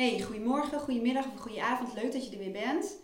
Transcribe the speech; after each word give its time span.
Hey, 0.00 0.20
goedemorgen, 0.20 0.80
goedemiddag 0.80 1.26
of 1.26 1.40
goedenavond. 1.40 1.94
Leuk 1.94 2.12
dat 2.12 2.24
je 2.24 2.32
er 2.32 2.38
weer 2.38 2.52
bent. 2.52 2.96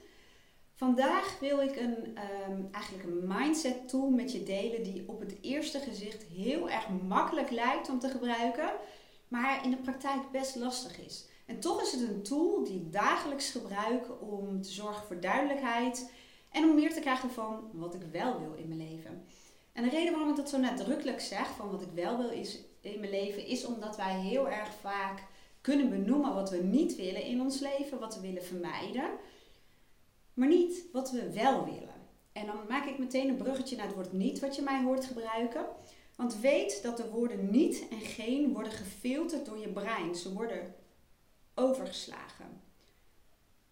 Vandaag 0.75 1.39
wil 1.41 1.61
ik 1.61 1.77
een, 1.77 2.17
ehm, 2.17 2.63
eigenlijk 2.73 3.05
een 3.05 3.27
mindset 3.27 3.89
tool 3.89 4.11
met 4.11 4.33
je 4.33 4.43
delen 4.43 4.83
die 4.83 5.05
op 5.07 5.21
het 5.21 5.37
eerste 5.41 5.79
gezicht 5.79 6.23
heel 6.23 6.71
erg 6.71 6.89
makkelijk 6.89 7.51
lijkt 7.51 7.89
om 7.89 7.99
te 7.99 8.09
gebruiken, 8.09 8.73
maar 9.29 9.65
in 9.65 9.71
de 9.71 9.77
praktijk 9.77 10.31
best 10.33 10.57
lastig 10.57 10.99
is. 10.99 11.29
En 11.47 11.61
toch 11.61 11.83
is 11.83 11.93
het 11.93 12.01
een 12.01 12.23
tool 12.23 12.65
die 12.65 12.81
ik 12.81 12.93
dagelijks 12.93 13.51
gebruik 13.51 14.07
om 14.21 14.63
te 14.63 14.73
zorgen 14.73 15.07
voor 15.07 15.21
duidelijkheid 15.21 16.13
en 16.51 16.65
om 16.65 16.75
meer 16.75 16.93
te 16.93 17.01
krijgen 17.01 17.31
van 17.31 17.71
wat 17.73 17.95
ik 17.95 18.03
wel 18.13 18.41
wil 18.41 18.55
in 18.55 18.69
mijn 18.69 18.91
leven. 18.91 19.25
En 19.73 19.83
de 19.83 19.91
reden 19.91 20.13
waarom 20.13 20.31
ik 20.31 20.37
dat 20.37 20.51
zo 20.51 20.59
nadrukkelijk 20.59 21.21
zeg 21.21 21.49
van 21.57 21.71
wat 21.71 21.83
ik 21.83 21.91
wel 21.95 22.17
wil 22.17 22.31
is, 22.31 22.59
in 22.81 23.01
mijn 23.01 23.13
leven, 23.13 23.47
is 23.47 23.65
omdat 23.65 23.97
wij 23.97 24.21
heel 24.21 24.49
erg 24.49 24.75
vaak 24.81 25.23
kunnen 25.67 25.91
benoemen 25.91 26.35
wat 26.35 26.51
we 26.51 26.57
niet 26.57 26.97
willen 26.97 27.23
in 27.23 27.41
ons 27.41 27.61
leven, 27.61 27.99
wat 27.99 28.15
we 28.15 28.21
willen 28.21 28.45
vermijden, 28.45 29.11
maar 30.35 30.49
niet 30.49 30.85
wat 30.93 31.11
we 31.11 31.33
wel 31.33 31.65
willen. 31.65 31.95
En 32.33 32.47
dan 32.47 32.57
maak 32.69 32.87
ik 32.87 32.99
meteen 32.99 33.29
een 33.29 33.37
bruggetje 33.37 33.77
naar 33.77 33.87
het 33.87 33.95
woord 33.95 34.13
niet 34.13 34.41
wat 34.41 34.57
je 34.57 34.63
mij 34.63 34.83
hoort 34.83 35.05
gebruiken. 35.05 35.67
Want 36.17 36.41
weet 36.41 36.83
dat 36.83 36.97
de 36.97 37.11
woorden 37.11 37.51
niet 37.51 37.89
en 37.91 38.01
geen 38.01 38.53
worden 38.53 38.73
gefilterd 38.73 39.47
door 39.47 39.59
je 39.59 39.69
brein. 39.69 40.15
Ze 40.15 40.33
worden 40.33 40.75
overgeslagen. 41.55 42.63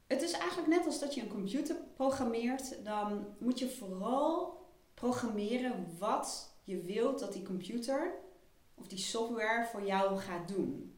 Het 0.07 0.23
is 0.23 0.33
eigenlijk 0.33 0.69
net 0.69 0.87
als 0.87 1.01
dat 1.01 1.15
je 1.15 1.21
een 1.21 1.29
computer 1.29 1.77
programmeert. 1.97 2.85
Dan 2.85 3.27
moet 3.39 3.59
je 3.59 3.69
vooral 3.69 4.63
programmeren 4.95 5.87
wat 5.99 6.51
je 6.65 6.81
wilt 6.81 7.19
dat 7.19 7.33
die 7.33 7.43
computer 7.43 8.15
of 8.75 8.87
die 8.87 8.99
software 8.99 9.67
voor 9.67 9.87
jou 9.87 10.19
gaat 10.19 10.49
doen. 10.49 10.94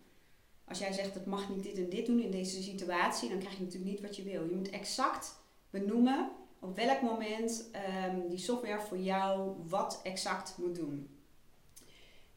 Als 0.69 0.79
jij 0.79 0.93
zegt 0.93 1.15
het 1.15 1.27
mag 1.27 1.49
niet 1.49 1.63
dit 1.63 1.77
en 1.77 1.89
dit 1.89 2.07
doen 2.07 2.21
in 2.21 2.31
deze 2.31 2.63
situatie, 2.63 3.29
dan 3.29 3.39
krijg 3.39 3.57
je 3.57 3.63
natuurlijk 3.63 3.91
niet 3.91 4.01
wat 4.01 4.17
je 4.17 4.23
wil. 4.23 4.45
Je 4.45 4.55
moet 4.55 4.71
exact 4.71 5.39
benoemen 5.71 6.31
op 6.59 6.77
welk 6.77 7.01
moment 7.01 7.71
um, 8.09 8.29
die 8.29 8.39
software 8.39 8.81
voor 8.81 8.99
jou 8.99 9.53
wat 9.69 10.01
exact 10.03 10.55
moet 10.59 10.75
doen. 10.75 11.11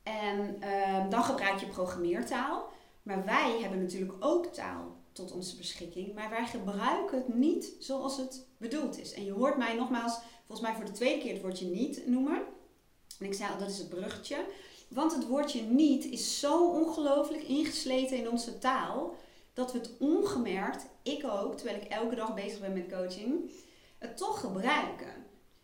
En 0.03 0.39
um, 0.39 1.09
dan 1.09 1.23
gebruik 1.23 1.59
je 1.59 1.67
programmeertaal. 1.67 2.69
Maar 3.03 3.25
wij 3.25 3.59
hebben 3.61 3.81
natuurlijk 3.81 4.13
ook 4.19 4.45
taal 4.45 4.97
tot 5.11 5.31
onze 5.31 5.57
beschikking. 5.57 6.13
Maar 6.13 6.29
wij 6.29 6.45
gebruiken 6.45 7.17
het 7.17 7.35
niet 7.35 7.75
zoals 7.79 8.17
het 8.17 8.47
bedoeld 8.57 8.99
is. 8.99 9.13
En 9.13 9.25
je 9.25 9.31
hoort 9.31 9.57
mij 9.57 9.75
nogmaals, 9.75 10.19
volgens 10.45 10.67
mij 10.67 10.75
voor 10.75 10.85
de 10.85 10.91
tweede 10.91 11.21
keer 11.21 11.33
het 11.33 11.41
woordje 11.41 11.65
niet 11.65 12.07
noemen. 12.07 12.41
En 13.19 13.25
ik 13.25 13.33
zei 13.33 13.51
al, 13.51 13.57
dat 13.57 13.69
is 13.69 13.77
het 13.77 13.89
bruggetje. 13.89 14.45
Want 14.89 15.15
het 15.15 15.27
woordje 15.27 15.61
niet 15.61 16.05
is 16.05 16.39
zo 16.39 16.69
ongelooflijk 16.69 17.43
ingesleten 17.43 18.17
in 18.17 18.29
onze 18.29 18.57
taal 18.57 19.15
dat 19.53 19.71
we 19.71 19.77
het 19.77 19.97
ongemerkt, 19.99 20.85
ik 21.03 21.23
ook, 21.25 21.55
terwijl 21.55 21.81
ik 21.81 21.87
elke 21.87 22.15
dag 22.15 22.33
bezig 22.33 22.59
ben 22.59 22.73
met 22.73 22.91
coaching, 22.91 23.51
het 23.97 24.17
toch 24.17 24.39
gebruiken. 24.39 25.13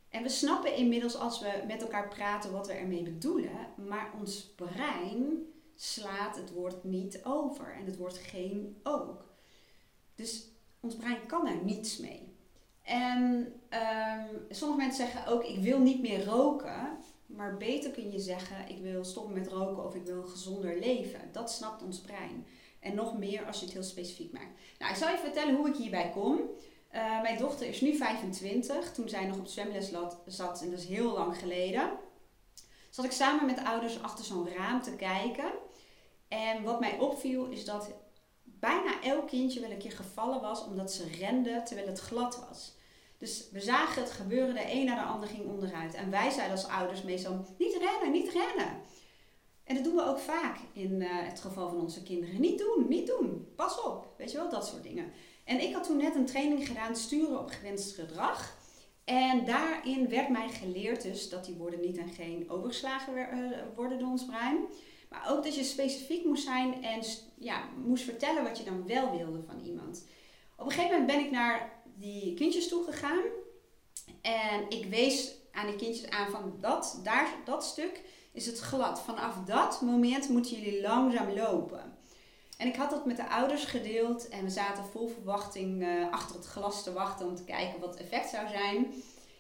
En 0.09 0.23
we 0.23 0.29
snappen 0.29 0.75
inmiddels 0.75 1.15
als 1.15 1.39
we 1.39 1.63
met 1.67 1.81
elkaar 1.81 2.07
praten 2.07 2.51
wat 2.51 2.67
we 2.67 2.73
ermee 2.73 3.03
bedoelen, 3.03 3.67
maar 3.87 4.11
ons 4.19 4.53
brein 4.55 5.53
slaat 5.75 6.35
het 6.35 6.51
woord 6.51 6.83
niet 6.83 7.23
over 7.23 7.75
en 7.79 7.85
het 7.85 7.97
woord 7.97 8.17
geen 8.17 8.79
ook. 8.83 9.25
Dus 10.15 10.47
ons 10.79 10.95
brein 10.95 11.25
kan 11.25 11.47
er 11.47 11.63
niets 11.63 11.97
mee. 11.97 12.35
En 12.83 13.53
um, 13.69 14.45
sommige 14.49 14.81
mensen 14.81 15.07
zeggen 15.07 15.27
ook: 15.27 15.43
Ik 15.43 15.59
wil 15.59 15.79
niet 15.79 16.01
meer 16.01 16.25
roken. 16.25 16.97
Maar 17.35 17.57
beter 17.57 17.91
kun 17.91 18.11
je 18.11 18.19
zeggen, 18.19 18.69
ik 18.69 18.77
wil 18.77 19.03
stoppen 19.03 19.33
met 19.33 19.47
roken 19.47 19.85
of 19.85 19.95
ik 19.95 20.05
wil 20.05 20.23
gezonder 20.23 20.79
leven. 20.79 21.19
Dat 21.31 21.51
snapt 21.51 21.83
ons 21.83 22.01
brein. 22.01 22.45
En 22.79 22.95
nog 22.95 23.17
meer 23.17 23.45
als 23.45 23.59
je 23.59 23.65
het 23.65 23.73
heel 23.73 23.83
specifiek 23.83 24.31
maakt. 24.31 24.59
Nou, 24.79 24.91
ik 24.91 24.97
zal 24.97 25.09
je 25.09 25.17
vertellen 25.17 25.55
hoe 25.55 25.67
ik 25.67 25.75
hierbij 25.75 26.09
kom. 26.09 26.39
Uh, 26.93 27.21
mijn 27.21 27.37
dochter 27.37 27.67
is 27.67 27.81
nu 27.81 27.95
25. 27.95 28.93
Toen 28.93 29.09
zij 29.09 29.25
nog 29.25 29.37
op 29.37 29.47
zwemles 29.47 29.91
zat, 30.25 30.61
en 30.61 30.69
dat 30.69 30.79
is 30.79 30.85
heel 30.85 31.13
lang 31.13 31.37
geleden, 31.37 31.89
zat 32.89 33.05
ik 33.05 33.11
samen 33.11 33.45
met 33.45 33.55
de 33.55 33.65
ouders 33.65 34.01
achter 34.01 34.25
zo'n 34.25 34.49
raam 34.49 34.81
te 34.81 34.95
kijken. 34.95 35.51
En 36.27 36.63
wat 36.63 36.79
mij 36.79 36.99
opviel 36.99 37.45
is 37.45 37.65
dat 37.65 37.89
bijna 38.43 39.01
elk 39.01 39.27
kindje 39.27 39.59
wel 39.59 39.71
een 39.71 39.77
keer 39.77 39.91
gevallen 39.91 40.41
was 40.41 40.65
omdat 40.65 40.91
ze 40.91 41.07
renden 41.07 41.63
terwijl 41.63 41.87
het 41.87 41.99
glad 41.99 42.45
was. 42.49 42.74
Dus 43.25 43.49
we 43.51 43.59
zagen 43.59 44.01
het 44.01 44.11
gebeuren, 44.11 44.53
de 44.53 44.71
een 44.71 44.85
naar 44.85 44.95
de 44.95 45.11
ander 45.11 45.29
ging 45.29 45.45
onderuit. 45.45 45.93
En 45.93 46.11
wij 46.11 46.29
zeiden 46.29 46.55
als 46.55 46.67
ouders 46.67 47.03
meestal, 47.03 47.45
niet 47.57 47.77
rennen, 47.77 48.11
niet 48.11 48.31
rennen. 48.31 48.81
En 49.63 49.75
dat 49.75 49.83
doen 49.83 49.95
we 49.95 50.05
ook 50.05 50.19
vaak 50.19 50.57
in 50.73 50.91
uh, 50.91 51.07
het 51.09 51.39
geval 51.39 51.69
van 51.69 51.79
onze 51.79 52.03
kinderen. 52.03 52.41
Niet 52.41 52.57
doen, 52.57 52.85
niet 52.89 53.07
doen, 53.07 53.47
pas 53.55 53.81
op. 53.81 54.13
Weet 54.17 54.31
je 54.31 54.37
wel, 54.37 54.49
dat 54.49 54.67
soort 54.67 54.83
dingen. 54.83 55.11
En 55.43 55.61
ik 55.61 55.73
had 55.73 55.83
toen 55.83 55.97
net 55.97 56.15
een 56.15 56.25
training 56.25 56.67
gedaan, 56.67 56.95
sturen 56.95 57.39
op 57.39 57.49
gewenst 57.49 57.95
gedrag. 57.95 58.57
En 59.03 59.45
daarin 59.45 60.09
werd 60.09 60.29
mij 60.29 60.49
geleerd 60.49 61.01
dus 61.01 61.29
dat 61.29 61.45
die 61.45 61.55
woorden 61.55 61.79
niet 61.79 61.97
en 61.97 62.09
geen 62.09 62.49
overgeslagen 62.49 63.15
uh, 63.15 63.57
worden 63.75 63.99
door 63.99 64.09
ons 64.09 64.25
brein. 64.25 64.57
Maar 65.09 65.31
ook 65.31 65.43
dat 65.43 65.55
je 65.55 65.63
specifiek 65.63 66.25
moest 66.25 66.43
zijn 66.43 66.83
en 66.83 67.01
ja, 67.37 67.69
moest 67.85 68.03
vertellen 68.03 68.43
wat 68.43 68.57
je 68.57 68.63
dan 68.63 68.87
wel 68.87 69.17
wilde 69.17 69.43
van 69.47 69.59
iemand. 69.59 70.05
Op 70.57 70.65
een 70.65 70.71
gegeven 70.71 70.99
moment 70.99 71.17
ben 71.17 71.25
ik 71.25 71.31
naar 71.31 71.74
die 71.95 72.33
kindjes 72.33 72.67
toegegaan. 72.67 73.23
En 74.21 74.69
ik 74.69 74.85
wees 74.85 75.35
aan 75.51 75.67
die 75.67 75.75
kindjes 75.75 76.09
aan 76.09 76.29
van 76.29 76.57
dat, 76.61 76.99
daar, 77.03 77.29
dat 77.45 77.63
stuk 77.63 78.01
is 78.31 78.45
het 78.45 78.59
glad. 78.59 79.01
Vanaf 79.01 79.35
dat 79.45 79.81
moment 79.81 80.29
moeten 80.29 80.59
jullie 80.59 80.81
langzaam 80.81 81.29
lopen. 81.31 81.93
En 82.57 82.67
ik 82.67 82.75
had 82.75 82.89
dat 82.89 83.05
met 83.05 83.17
de 83.17 83.29
ouders 83.29 83.63
gedeeld 83.63 84.29
en 84.29 84.43
we 84.43 84.49
zaten 84.49 84.85
vol 84.85 85.07
verwachting 85.07 85.81
uh, 85.81 86.11
achter 86.11 86.35
het 86.35 86.45
glas 86.45 86.83
te 86.83 86.93
wachten 86.93 87.27
om 87.27 87.35
te 87.35 87.43
kijken 87.43 87.79
wat 87.79 87.89
het 87.89 88.01
effect 88.01 88.29
zou 88.29 88.47
zijn. 88.47 88.93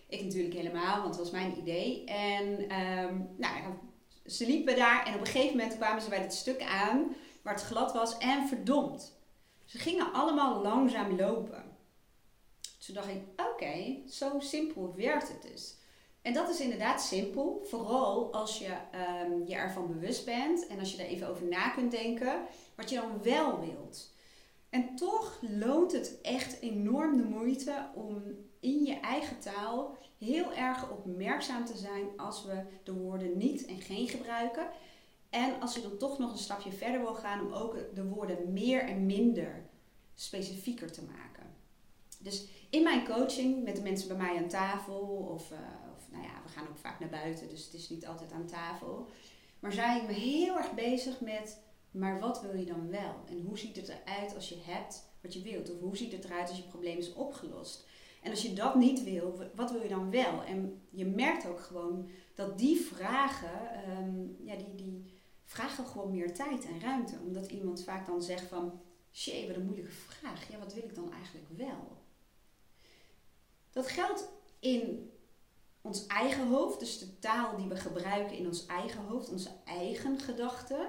Ik 0.09 0.23
natuurlijk 0.23 0.55
helemaal, 0.55 1.01
want 1.01 1.15
het 1.15 1.23
was 1.23 1.31
mijn 1.31 1.57
idee. 1.57 2.03
En 2.05 2.47
um, 2.81 3.29
nou, 3.37 3.63
ze 4.25 4.45
liepen 4.45 4.75
daar 4.75 5.05
en 5.05 5.13
op 5.13 5.19
een 5.19 5.25
gegeven 5.25 5.57
moment 5.57 5.77
kwamen 5.77 6.01
ze 6.01 6.09
bij 6.09 6.19
het 6.19 6.33
stuk 6.33 6.63
aan 6.63 7.15
waar 7.41 7.53
het 7.53 7.63
glad 7.63 7.93
was 7.93 8.17
en 8.17 8.47
verdomd. 8.47 9.13
Ze 9.65 9.77
gingen 9.77 10.13
allemaal 10.13 10.61
langzaam 10.61 11.15
lopen. 11.15 11.63
Toen 12.85 12.95
dacht 12.95 13.07
ik, 13.07 13.21
oké, 13.51 13.97
zo 14.09 14.39
simpel 14.39 14.93
werkt 14.95 15.27
het 15.27 15.41
dus. 15.51 15.75
En 16.21 16.33
dat 16.33 16.49
is 16.49 16.59
inderdaad 16.59 17.01
simpel, 17.01 17.61
vooral 17.63 18.33
als 18.33 18.57
je 18.57 18.77
um, 19.25 19.47
je 19.47 19.55
ervan 19.55 19.87
bewust 19.87 20.25
bent 20.25 20.67
en 20.67 20.79
als 20.79 20.91
je 20.91 21.03
er 21.03 21.09
even 21.09 21.27
over 21.27 21.47
na 21.47 21.69
kunt 21.69 21.91
denken 21.91 22.41
wat 22.75 22.89
je 22.89 22.95
dan 22.95 23.23
wel 23.23 23.59
wilt. 23.59 24.13
En 24.69 24.95
toch 24.95 25.39
loont 25.41 25.91
het 25.91 26.21
echt 26.21 26.61
enorm 26.61 27.17
de 27.17 27.23
moeite 27.23 27.89
om 27.95 28.23
in 28.59 28.83
je 28.83 28.99
eigen 28.99 29.39
taal 29.39 29.97
heel 30.17 30.53
erg 30.53 30.89
opmerkzaam 30.89 31.65
te 31.65 31.77
zijn 31.77 32.07
als 32.17 32.43
we 32.43 32.63
de 32.83 32.93
woorden 32.93 33.37
niet 33.37 33.65
en 33.65 33.81
geen 33.81 34.07
gebruiken. 34.07 34.69
En 35.29 35.61
als 35.61 35.75
je 35.75 35.81
dan 35.81 35.97
toch 35.97 36.17
nog 36.17 36.31
een 36.31 36.37
stapje 36.37 36.71
verder 36.71 37.01
wil 37.01 37.15
gaan 37.15 37.45
om 37.45 37.53
ook 37.53 37.77
de 37.93 38.05
woorden 38.05 38.53
meer 38.53 38.81
en 38.81 39.05
minder 39.05 39.65
specifieker 40.15 40.91
te 40.91 41.01
maken. 41.01 41.55
Dus 42.19 42.47
in 42.69 42.83
mijn 42.83 43.05
coaching 43.05 43.63
met 43.63 43.75
de 43.75 43.81
mensen 43.81 44.07
bij 44.07 44.17
mij 44.17 44.37
aan 44.37 44.47
tafel, 44.47 44.99
of, 45.33 45.51
uh, 45.51 45.57
of 45.97 46.11
nou 46.11 46.23
ja, 46.23 46.41
we 46.45 46.49
gaan 46.49 46.67
ook 46.67 46.77
vaak 46.77 46.99
naar 46.99 47.09
buiten, 47.09 47.49
dus 47.49 47.65
het 47.65 47.73
is 47.73 47.89
niet 47.89 48.07
altijd 48.07 48.31
aan 48.31 48.45
tafel. 48.45 49.07
Maar 49.59 49.71
zijn 49.71 50.01
ik 50.01 50.07
me 50.07 50.13
heel 50.13 50.57
erg 50.57 50.73
bezig 50.73 51.19
met, 51.19 51.61
maar 51.91 52.19
wat 52.19 52.41
wil 52.41 52.55
je 52.55 52.65
dan 52.65 52.89
wel? 52.89 53.15
En 53.29 53.41
hoe 53.41 53.57
ziet 53.57 53.75
het 53.75 53.87
eruit 53.87 54.35
als 54.35 54.49
je 54.49 54.57
hebt 54.61 55.03
wat 55.21 55.33
je 55.33 55.41
wilt? 55.41 55.71
Of 55.71 55.79
hoe 55.79 55.97
ziet 55.97 56.11
het 56.11 56.25
eruit 56.25 56.49
als 56.49 56.57
je 56.57 56.63
probleem 56.63 56.97
is 56.97 57.13
opgelost? 57.13 57.87
En 58.21 58.31
als 58.31 58.41
je 58.41 58.53
dat 58.53 58.75
niet 58.75 59.03
wil, 59.03 59.39
wat 59.55 59.71
wil 59.71 59.81
je 59.81 59.89
dan 59.89 60.11
wel? 60.11 60.43
En 60.43 60.81
je 60.89 61.05
merkt 61.05 61.47
ook 61.47 61.59
gewoon 61.59 62.09
dat 62.35 62.57
die 62.57 62.77
vragen, 62.77 63.49
um, 63.89 64.37
ja, 64.39 64.55
die, 64.55 64.75
die 64.75 65.05
vragen 65.43 65.85
gewoon 65.85 66.11
meer 66.11 66.33
tijd 66.33 66.65
en 66.65 66.79
ruimte. 66.79 67.15
Omdat 67.25 67.51
iemand 67.51 67.83
vaak 67.83 68.05
dan 68.05 68.21
zegt 68.21 68.47
van, 68.47 68.81
shit, 69.11 69.47
wat 69.47 69.55
een 69.55 69.65
moeilijke 69.65 69.91
vraag. 69.91 70.51
Ja, 70.51 70.57
wat 70.57 70.73
wil 70.73 70.83
ik 70.83 70.95
dan 70.95 71.11
eigenlijk 71.11 71.47
wel? 71.57 72.03
Dat 73.75 73.87
geldt 73.87 74.27
in 74.59 75.11
ons 75.81 76.07
eigen 76.07 76.47
hoofd, 76.47 76.79
dus 76.79 76.99
de 76.99 77.19
taal 77.19 77.57
die 77.57 77.67
we 77.67 77.75
gebruiken 77.75 78.37
in 78.37 78.45
ons 78.45 78.65
eigen 78.65 79.03
hoofd, 79.03 79.29
onze 79.29 79.49
eigen 79.65 80.19
gedachten. 80.19 80.87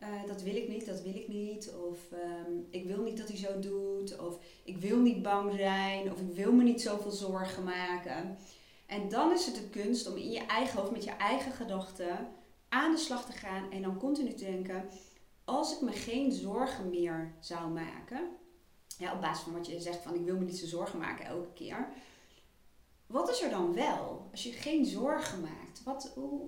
Uh, 0.00 0.08
dat 0.26 0.42
wil 0.42 0.56
ik 0.56 0.68
niet, 0.68 0.86
dat 0.86 1.02
wil 1.02 1.14
ik 1.14 1.28
niet. 1.28 1.72
Of 1.72 1.98
um, 2.46 2.66
ik 2.70 2.84
wil 2.86 3.02
niet 3.02 3.16
dat 3.16 3.28
hij 3.28 3.36
zo 3.36 3.58
doet. 3.58 4.18
Of 4.18 4.38
ik 4.64 4.76
wil 4.76 4.96
niet 4.96 5.22
bang 5.22 5.52
zijn. 5.56 6.12
Of 6.12 6.20
ik 6.20 6.32
wil 6.34 6.52
me 6.52 6.62
niet 6.62 6.82
zoveel 6.82 7.10
zorgen 7.10 7.64
maken. 7.64 8.36
En 8.86 9.08
dan 9.08 9.32
is 9.32 9.46
het 9.46 9.54
de 9.54 9.68
kunst 9.68 10.10
om 10.10 10.16
in 10.16 10.30
je 10.30 10.46
eigen 10.46 10.78
hoofd, 10.78 10.92
met 10.92 11.04
je 11.04 11.10
eigen 11.10 11.52
gedachten, 11.52 12.28
aan 12.68 12.92
de 12.92 12.98
slag 12.98 13.26
te 13.26 13.32
gaan. 13.32 13.70
En 13.70 13.82
dan 13.82 13.98
continu 13.98 14.34
te 14.34 14.44
denken: 14.44 14.88
als 15.44 15.74
ik 15.74 15.80
me 15.80 15.92
geen 15.92 16.32
zorgen 16.32 16.90
meer 16.90 17.34
zou 17.40 17.70
maken. 17.70 18.38
Op 19.14 19.20
basis 19.20 19.44
van 19.44 19.52
wat 19.52 19.66
je 19.66 19.80
zegt 19.80 20.02
van 20.02 20.14
ik 20.14 20.24
wil 20.24 20.36
me 20.36 20.44
niet 20.44 20.58
zo 20.58 20.66
zorgen 20.66 20.98
maken 20.98 21.24
elke 21.24 21.52
keer. 21.52 21.88
Wat 23.10 23.30
is 23.30 23.42
er 23.42 23.50
dan 23.50 23.74
wel? 23.74 24.28
Als 24.30 24.42
je 24.42 24.52
geen 24.52 24.84
zorgen 24.84 25.40
maakt, 25.40 25.82
wat, 25.84 26.12
hoe, 26.14 26.46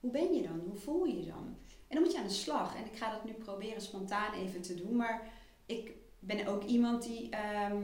hoe, 0.00 0.10
ben 0.10 0.34
je 0.34 0.42
dan? 0.42 0.60
Hoe 0.68 0.76
voel 0.76 1.04
je 1.04 1.20
je 1.20 1.26
dan? 1.26 1.56
En 1.88 1.94
dan 1.96 2.02
moet 2.02 2.12
je 2.12 2.18
aan 2.18 2.26
de 2.26 2.32
slag. 2.32 2.76
En 2.76 2.84
ik 2.84 2.96
ga 2.96 3.10
dat 3.10 3.24
nu 3.24 3.32
proberen 3.32 3.80
spontaan 3.80 4.34
even 4.34 4.62
te 4.62 4.74
doen. 4.74 4.96
Maar 4.96 5.32
ik 5.66 5.92
ben 6.18 6.46
ook 6.46 6.64
iemand 6.64 7.02
die 7.02 7.30
ehm, 7.30 7.82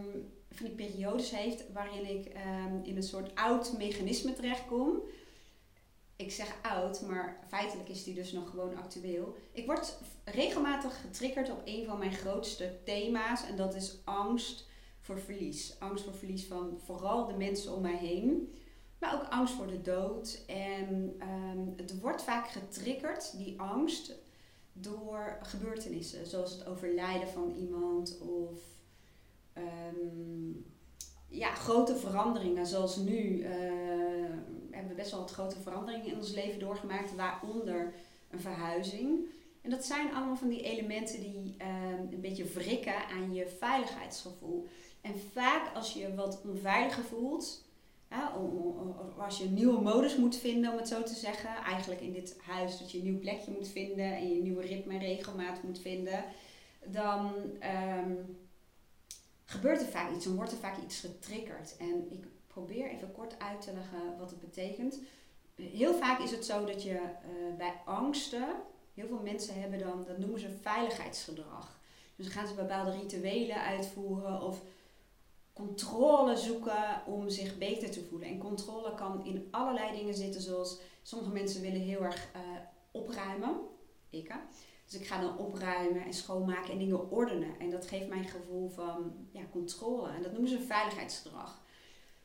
van 0.50 0.66
die 0.66 0.74
periodes 0.74 1.30
heeft 1.30 1.72
waarin 1.72 2.18
ik 2.18 2.26
ehm, 2.26 2.78
in 2.82 2.96
een 2.96 3.02
soort 3.02 3.34
oud 3.34 3.76
mechanisme 3.78 4.32
terechtkom. 4.32 5.02
Ik 6.16 6.32
zeg 6.32 6.56
oud, 6.62 7.02
maar 7.02 7.44
feitelijk 7.48 7.88
is 7.88 8.04
die 8.04 8.14
dus 8.14 8.32
nog 8.32 8.50
gewoon 8.50 8.76
actueel. 8.76 9.36
Ik 9.52 9.66
word 9.66 9.98
regelmatig 10.24 11.00
getriggerd 11.00 11.50
op 11.50 11.62
een 11.64 11.84
van 11.84 11.98
mijn 11.98 12.12
grootste 12.12 12.78
thema's 12.84 13.46
en 13.46 13.56
dat 13.56 13.74
is 13.74 13.98
angst 14.04 14.70
voor 15.02 15.20
verlies. 15.20 15.76
Angst 15.78 16.04
voor 16.04 16.14
verlies 16.14 16.44
van 16.44 16.78
vooral 16.84 17.26
de 17.26 17.36
mensen 17.36 17.74
om 17.74 17.82
mij 17.82 17.96
heen, 17.96 18.54
maar 18.98 19.14
ook 19.14 19.28
angst 19.30 19.54
voor 19.54 19.66
de 19.66 19.80
dood. 19.80 20.44
En 20.46 21.16
um, 21.20 21.72
het 21.76 22.00
wordt 22.00 22.22
vaak 22.22 22.48
getriggerd, 22.48 23.36
die 23.36 23.60
angst, 23.60 24.14
door 24.72 25.38
gebeurtenissen, 25.42 26.26
zoals 26.26 26.52
het 26.52 26.66
overlijden 26.66 27.28
van 27.28 27.50
iemand 27.50 28.18
of 28.20 28.60
um, 29.58 30.64
ja, 31.28 31.54
grote 31.54 31.96
veranderingen, 31.96 32.66
zoals 32.66 32.96
nu 32.96 33.38
uh, 33.38 33.48
hebben 34.70 34.88
we 34.88 34.94
best 34.94 35.10
wel 35.10 35.20
wat 35.20 35.30
grote 35.30 35.60
veranderingen 35.60 36.06
in 36.06 36.16
ons 36.16 36.32
leven 36.32 36.60
doorgemaakt, 36.60 37.14
waaronder 37.14 37.94
een 38.30 38.40
verhuizing. 38.40 39.26
En 39.60 39.70
dat 39.70 39.84
zijn 39.84 40.14
allemaal 40.14 40.36
van 40.36 40.48
die 40.48 40.62
elementen 40.62 41.20
die 41.20 41.56
um, 41.60 42.12
een 42.12 42.20
beetje 42.20 42.44
wrikken 42.44 43.08
aan 43.08 43.34
je 43.34 43.48
veiligheidsgevoel. 43.48 44.66
En 45.02 45.14
vaak 45.32 45.74
als 45.74 45.92
je 45.92 46.14
wat 46.14 46.40
onveiliger 46.44 47.04
voelt, 47.04 47.64
ja, 48.10 48.32
als 49.18 49.38
je 49.38 49.44
een 49.44 49.54
nieuwe 49.54 49.80
modus 49.80 50.16
moet 50.16 50.36
vinden, 50.36 50.72
om 50.72 50.78
het 50.78 50.88
zo 50.88 51.02
te 51.02 51.14
zeggen, 51.14 51.56
eigenlijk 51.56 52.00
in 52.00 52.12
dit 52.12 52.36
huis 52.42 52.78
dat 52.78 52.90
je 52.90 52.98
een 52.98 53.04
nieuw 53.04 53.18
plekje 53.18 53.50
moet 53.50 53.68
vinden 53.68 54.04
en 54.04 54.34
je 54.34 54.42
nieuwe 54.42 54.62
ritme 54.62 54.92
en 54.92 55.00
regelmaat 55.00 55.62
moet 55.62 55.78
vinden, 55.78 56.24
dan 56.86 57.32
um, 57.98 58.38
gebeurt 59.44 59.80
er 59.80 59.86
vaak 59.86 60.14
iets, 60.14 60.24
dan 60.24 60.34
wordt 60.34 60.52
er 60.52 60.58
vaak 60.58 60.82
iets 60.82 61.00
getriggerd. 61.00 61.76
En 61.76 62.12
ik 62.12 62.24
probeer 62.46 62.90
even 62.90 63.12
kort 63.12 63.38
uit 63.38 63.60
te 63.60 63.72
leggen 63.72 64.18
wat 64.18 64.30
het 64.30 64.40
betekent. 64.40 64.98
Heel 65.54 65.94
vaak 65.94 66.20
is 66.20 66.30
het 66.30 66.44
zo 66.44 66.64
dat 66.64 66.82
je 66.82 66.92
uh, 66.92 67.56
bij 67.56 67.74
angsten, 67.84 68.48
heel 68.94 69.06
veel 69.06 69.22
mensen 69.22 69.60
hebben 69.60 69.78
dan, 69.78 70.04
dat 70.06 70.18
noemen 70.18 70.40
ze 70.40 70.58
veiligheidsgedrag. 70.60 71.80
Dus 72.16 72.28
gaan 72.28 72.46
ze 72.46 72.54
bepaalde 72.54 72.90
rituelen 72.90 73.62
uitvoeren 73.62 74.42
of 74.42 74.62
controle 75.52 76.36
zoeken 76.36 77.02
om 77.06 77.28
zich 77.28 77.58
beter 77.58 77.90
te 77.90 78.04
voelen. 78.04 78.28
En 78.28 78.38
controle 78.38 78.94
kan 78.94 79.24
in 79.24 79.48
allerlei 79.50 79.96
dingen 79.96 80.14
zitten, 80.14 80.40
zoals 80.40 80.80
sommige 81.02 81.32
mensen 81.32 81.62
willen 81.62 81.80
heel 81.80 82.02
erg 82.02 82.30
uh, 82.36 82.40
opruimen. 82.90 83.60
Ik, 84.10 84.34
dus 84.84 85.00
ik 85.00 85.06
ga 85.06 85.20
dan 85.20 85.38
opruimen 85.38 86.04
en 86.04 86.12
schoonmaken 86.12 86.72
en 86.72 86.78
dingen 86.78 87.10
ordenen. 87.10 87.58
En 87.58 87.70
dat 87.70 87.86
geeft 87.86 88.08
mij 88.08 88.18
een 88.18 88.24
gevoel 88.24 88.68
van 88.68 89.12
ja, 89.30 89.42
controle. 89.50 90.08
En 90.08 90.22
dat 90.22 90.32
noemen 90.32 90.50
ze 90.50 90.60
veiligheidsgedrag. 90.60 91.62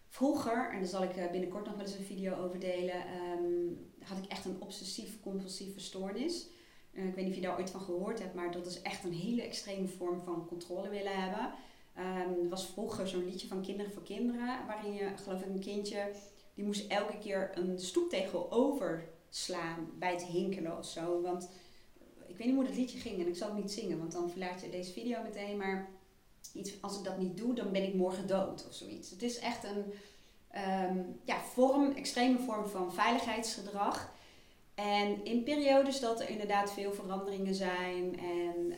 Vroeger, 0.07 0.69
en 0.71 0.79
daar 0.79 0.89
zal 0.89 1.03
ik 1.03 1.15
eh, 1.15 1.31
binnenkort 1.31 1.65
nog 1.65 1.75
wel 1.75 1.85
eens 1.85 1.97
een 1.97 2.03
video 2.05 2.35
over 2.35 2.59
delen, 2.59 2.95
um, 3.31 3.91
had 4.03 4.17
ik 4.17 4.25
echt 4.25 4.45
een 4.45 4.61
obsessief-compulsieve 4.61 5.79
stoornis. 5.79 6.49
Uh, 6.91 7.07
ik 7.07 7.15
weet 7.15 7.23
niet 7.23 7.33
of 7.33 7.39
je 7.39 7.45
daar 7.45 7.57
ooit 7.57 7.69
van 7.69 7.81
gehoord 7.81 8.19
hebt, 8.19 8.33
maar 8.33 8.51
dat 8.51 8.65
is 8.65 8.81
echt 8.81 9.03
een 9.03 9.13
hele 9.13 9.41
extreme 9.41 9.87
vorm 9.87 10.21
van 10.21 10.47
controle 10.47 10.89
willen 10.89 11.21
hebben. 11.21 11.53
Um, 11.99 12.43
er 12.43 12.49
was 12.49 12.67
vroeger 12.67 13.07
zo'n 13.07 13.25
liedje 13.25 13.47
van 13.47 13.61
Kinderen 13.61 13.91
voor 13.91 14.03
Kinderen, 14.03 14.65
waarin 14.67 14.93
je, 14.93 15.11
geloof 15.15 15.41
ik, 15.41 15.45
een 15.45 15.59
kindje, 15.59 16.11
die 16.53 16.65
moest 16.65 16.91
elke 16.91 17.17
keer 17.17 17.51
een 17.53 17.79
stoeptegel 17.79 18.51
overslaan 18.51 19.91
bij 19.99 20.11
het 20.11 20.23
hinkelen 20.23 20.77
of 20.77 20.85
zo. 20.85 21.21
Want 21.21 21.49
ik 22.27 22.37
weet 22.37 22.47
niet 22.47 22.55
hoe 22.55 22.65
dat 22.65 22.75
liedje 22.75 22.99
ging 22.99 23.19
en 23.19 23.27
ik 23.27 23.35
zal 23.35 23.47
het 23.47 23.57
niet 23.57 23.71
zingen, 23.71 23.97
want 23.97 24.11
dan 24.11 24.29
verlaat 24.29 24.61
je 24.61 24.69
deze 24.69 24.91
video 24.91 25.21
meteen. 25.23 25.57
Maar 25.57 25.89
iets, 26.53 26.81
als 26.81 26.97
ik 26.97 27.03
dat 27.03 27.17
niet 27.17 27.37
doe, 27.37 27.53
dan 27.53 27.71
ben 27.71 27.83
ik 27.83 27.93
morgen 27.93 28.27
dood 28.27 28.67
of 28.67 28.73
zoiets. 28.73 29.09
Het 29.09 29.21
is 29.21 29.39
echt 29.39 29.63
een 29.63 29.83
um, 30.91 31.19
ja, 31.23 31.41
vorm, 31.41 31.91
extreme 31.91 32.39
vorm 32.39 32.67
van 32.67 32.93
veiligheidsgedrag. 32.93 34.15
En 34.75 35.25
in 35.25 35.43
periodes 35.43 35.99
dat 35.99 36.21
er 36.21 36.29
inderdaad 36.29 36.73
veel 36.73 36.93
veranderingen 36.93 37.55
zijn 37.55 38.19
en 38.19 38.71
uh, 38.71 38.77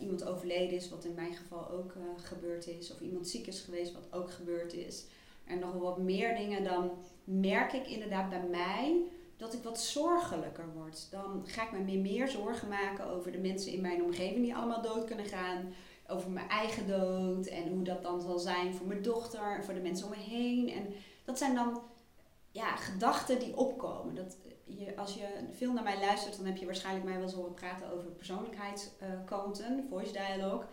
iemand 0.00 0.24
overleden 0.24 0.76
is, 0.76 0.88
wat 0.88 1.04
in 1.04 1.14
mijn 1.14 1.34
geval 1.34 1.70
ook 1.70 1.94
uh, 1.94 2.02
gebeurd 2.16 2.66
is, 2.66 2.92
of 2.92 3.00
iemand 3.00 3.28
ziek 3.28 3.46
is 3.46 3.60
geweest, 3.60 3.92
wat 3.92 4.12
ook 4.12 4.30
gebeurd 4.30 4.72
is, 4.72 5.04
en 5.44 5.58
nog 5.58 5.72
wel 5.72 5.80
wat 5.80 5.98
meer 5.98 6.36
dingen, 6.36 6.64
dan 6.64 6.90
merk 7.24 7.72
ik 7.72 7.86
inderdaad 7.86 8.30
bij 8.30 8.46
mij 8.50 9.02
dat 9.36 9.54
ik 9.54 9.62
wat 9.62 9.80
zorgelijker 9.80 10.72
word. 10.74 11.06
Dan 11.10 11.42
ga 11.46 11.62
ik 11.62 11.72
me 11.72 11.78
meer, 11.78 12.00
meer 12.00 12.28
zorgen 12.28 12.68
maken 12.68 13.06
over 13.06 13.32
de 13.32 13.38
mensen 13.38 13.72
in 13.72 13.80
mijn 13.80 14.02
omgeving 14.02 14.44
die 14.44 14.54
allemaal 14.54 14.82
dood 14.82 15.04
kunnen 15.04 15.26
gaan. 15.26 15.74
Over 16.06 16.30
mijn 16.30 16.48
eigen 16.48 16.86
dood 16.86 17.46
en 17.46 17.68
hoe 17.68 17.82
dat 17.82 18.02
dan 18.02 18.20
zal 18.20 18.38
zijn 18.38 18.74
voor 18.74 18.86
mijn 18.86 19.02
dochter 19.02 19.56
en 19.56 19.64
voor 19.64 19.74
de 19.74 19.80
mensen 19.80 20.06
om 20.06 20.10
me 20.12 20.18
heen. 20.18 20.68
En 20.68 20.86
dat 21.24 21.38
zijn 21.38 21.54
dan 21.54 21.82
ja, 22.50 22.76
gedachten 22.76 23.38
die 23.38 23.56
opkomen. 23.56 24.14
Dat 24.14 24.36
je, 24.78 24.96
als 24.96 25.14
je 25.14 25.26
veel 25.52 25.72
naar 25.72 25.82
mij 25.82 25.98
luistert, 25.98 26.36
dan 26.36 26.46
heb 26.46 26.56
je 26.56 26.66
waarschijnlijk 26.66 27.04
mij 27.04 27.14
wel 27.14 27.22
eens 27.22 27.32
horen 27.32 27.54
praten 27.54 27.92
over 27.92 28.10
persoonlijkheidskanten, 28.10 29.86
voice 29.88 30.12
dialogue. 30.12 30.66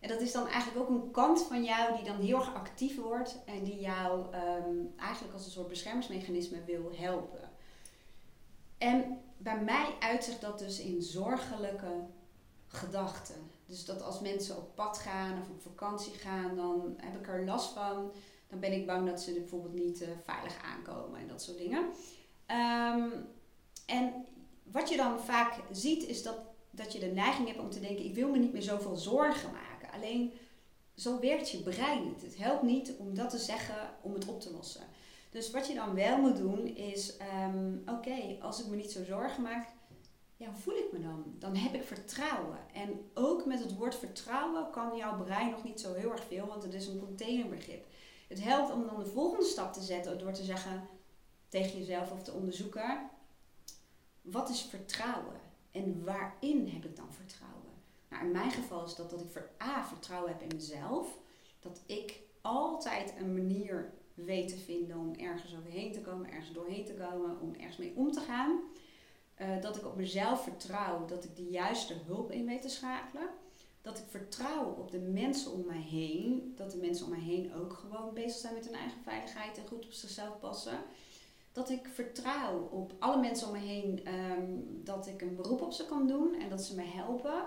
En 0.00 0.08
dat 0.08 0.20
is 0.20 0.32
dan 0.32 0.48
eigenlijk 0.48 0.80
ook 0.80 0.88
een 0.88 1.10
kant 1.10 1.42
van 1.42 1.64
jou 1.64 1.96
die 1.96 2.04
dan 2.04 2.20
heel 2.20 2.36
erg 2.36 2.54
actief 2.54 2.96
wordt 2.96 3.38
en 3.44 3.64
die 3.64 3.80
jou 3.80 4.34
um, 4.34 4.94
eigenlijk 4.96 5.34
als 5.34 5.44
een 5.44 5.50
soort 5.50 5.68
beschermingsmechanisme 5.68 6.64
wil 6.64 6.90
helpen. 6.94 7.50
En 8.78 9.20
bij 9.36 9.60
mij 9.60 9.94
uitzicht 10.00 10.40
dat 10.40 10.58
dus 10.58 10.80
in 10.80 11.02
zorgelijke 11.02 12.06
gedachten. 12.66 13.50
Dus 13.66 13.84
dat 13.84 14.02
als 14.02 14.20
mensen 14.20 14.56
op 14.56 14.74
pad 14.74 14.98
gaan 14.98 15.40
of 15.40 15.48
op 15.48 15.62
vakantie 15.62 16.12
gaan, 16.12 16.56
dan 16.56 16.94
heb 16.96 17.16
ik 17.20 17.28
er 17.28 17.44
last 17.44 17.72
van. 17.72 18.12
Dan 18.48 18.60
ben 18.60 18.72
ik 18.72 18.86
bang 18.86 19.06
dat 19.06 19.20
ze 19.20 19.32
bijvoorbeeld 19.32 19.74
niet 19.74 20.02
uh, 20.02 20.08
veilig 20.24 20.62
aankomen 20.62 21.20
en 21.20 21.28
dat 21.28 21.42
soort 21.42 21.58
dingen. 21.58 21.84
Um, 22.46 23.28
en 23.90 24.26
wat 24.62 24.88
je 24.88 24.96
dan 24.96 25.20
vaak 25.20 25.54
ziet 25.70 26.06
is 26.06 26.22
dat, 26.22 26.38
dat 26.70 26.92
je 26.92 26.98
de 26.98 27.06
neiging 27.06 27.48
hebt 27.48 27.60
om 27.60 27.70
te 27.70 27.80
denken: 27.80 28.04
ik 28.04 28.14
wil 28.14 28.28
me 28.28 28.38
niet 28.38 28.52
meer 28.52 28.62
zoveel 28.62 28.96
zorgen 28.96 29.50
maken. 29.52 29.92
Alleen 29.92 30.32
zo 30.94 31.20
werkt 31.20 31.50
je 31.50 31.58
brein 31.58 32.04
niet. 32.04 32.22
Het 32.22 32.36
helpt 32.36 32.62
niet 32.62 32.92
om 32.98 33.14
dat 33.14 33.30
te 33.30 33.38
zeggen 33.38 33.90
om 34.02 34.14
het 34.14 34.28
op 34.28 34.40
te 34.40 34.52
lossen. 34.52 34.82
Dus 35.30 35.50
wat 35.50 35.66
je 35.66 35.74
dan 35.74 35.94
wel 35.94 36.18
moet 36.18 36.36
doen 36.36 36.76
is, 36.76 37.16
um, 37.46 37.82
oké, 37.86 38.36
als 38.40 38.60
ik 38.60 38.66
me 38.66 38.76
niet 38.76 38.92
zo 38.92 39.04
zorgen 39.04 39.42
maak, 39.42 39.68
ja, 40.36 40.46
hoe 40.46 40.60
voel 40.60 40.76
ik 40.76 40.92
me 40.92 41.00
dan? 41.00 41.24
Dan 41.38 41.56
heb 41.56 41.74
ik 41.74 41.84
vertrouwen. 41.84 42.58
En 42.74 43.10
ook 43.14 43.44
met 43.44 43.60
het 43.60 43.76
woord 43.76 43.94
vertrouwen 43.94 44.70
kan 44.70 44.96
jouw 44.96 45.22
brein 45.24 45.50
nog 45.50 45.64
niet 45.64 45.80
zo 45.80 45.94
heel 45.94 46.12
erg 46.12 46.24
veel, 46.24 46.46
want 46.46 46.62
het 46.62 46.74
is 46.74 46.86
een 46.86 46.98
containerbegrip. 46.98 47.86
Het 48.28 48.42
helpt 48.42 48.72
om 48.72 48.86
dan 48.86 48.98
de 48.98 49.10
volgende 49.10 49.44
stap 49.44 49.72
te 49.72 49.82
zetten 49.82 50.18
door 50.18 50.32
te 50.32 50.44
zeggen 50.44 50.88
tegen 51.48 51.78
jezelf 51.78 52.12
of 52.12 52.22
te 52.22 52.32
onderzoeken, 52.32 53.10
wat 54.30 54.48
is 54.48 54.60
vertrouwen? 54.60 55.40
En 55.70 56.04
waarin 56.04 56.68
heb 56.68 56.84
ik 56.84 56.96
dan 56.96 57.12
vertrouwen? 57.12 57.60
Nou, 58.08 58.24
in 58.24 58.30
mijn 58.30 58.50
geval 58.50 58.84
is 58.84 58.94
dat 58.94 59.10
dat 59.10 59.20
ik 59.20 59.30
voor 59.30 59.50
A 59.62 59.84
vertrouwen 59.84 60.30
heb 60.30 60.42
in 60.42 60.56
mezelf. 60.56 61.18
Dat 61.60 61.80
ik 61.86 62.20
altijd 62.40 63.14
een 63.18 63.34
manier 63.34 63.92
weet 64.14 64.48
te 64.48 64.56
vinden 64.56 64.96
om 64.96 65.14
ergens 65.14 65.56
overheen 65.56 65.92
te 65.92 66.00
komen, 66.00 66.30
ergens 66.30 66.52
doorheen 66.52 66.84
te 66.84 66.94
komen, 66.94 67.40
om 67.40 67.54
ergens 67.54 67.76
mee 67.76 67.92
om 67.96 68.12
te 68.12 68.20
gaan. 68.20 68.60
Uh, 69.40 69.60
dat 69.60 69.76
ik 69.76 69.86
op 69.86 69.96
mezelf 69.96 70.42
vertrouw, 70.42 71.06
dat 71.06 71.24
ik 71.24 71.36
de 71.36 71.50
juiste 71.50 71.94
hulp 72.06 72.30
in 72.30 72.46
weet 72.46 72.62
te 72.62 72.68
schakelen. 72.68 73.28
Dat 73.82 73.98
ik 73.98 74.04
vertrouw 74.08 74.74
op 74.78 74.90
de 74.90 74.98
mensen 74.98 75.52
om 75.52 75.66
mij 75.66 75.80
heen. 75.80 76.52
Dat 76.56 76.70
de 76.70 76.76
mensen 76.76 77.04
om 77.04 77.10
mij 77.10 77.20
heen 77.20 77.54
ook 77.54 77.72
gewoon 77.72 78.14
bezig 78.14 78.40
zijn 78.40 78.54
met 78.54 78.64
hun 78.64 78.74
eigen 78.74 79.02
veiligheid 79.02 79.58
en 79.58 79.66
goed 79.66 79.84
op 79.84 79.92
zichzelf 79.92 80.38
passen. 80.38 80.78
Dat 81.52 81.70
ik 81.70 81.88
vertrouw 81.88 82.68
op 82.70 82.92
alle 82.98 83.20
mensen 83.20 83.46
om 83.46 83.52
me 83.52 83.58
heen 83.58 84.14
um, 84.14 84.80
dat 84.84 85.06
ik 85.06 85.20
een 85.20 85.36
beroep 85.36 85.60
op 85.60 85.72
ze 85.72 85.86
kan 85.86 86.06
doen 86.06 86.34
en 86.34 86.48
dat 86.48 86.62
ze 86.62 86.74
me 86.74 86.82
helpen. 86.82 87.44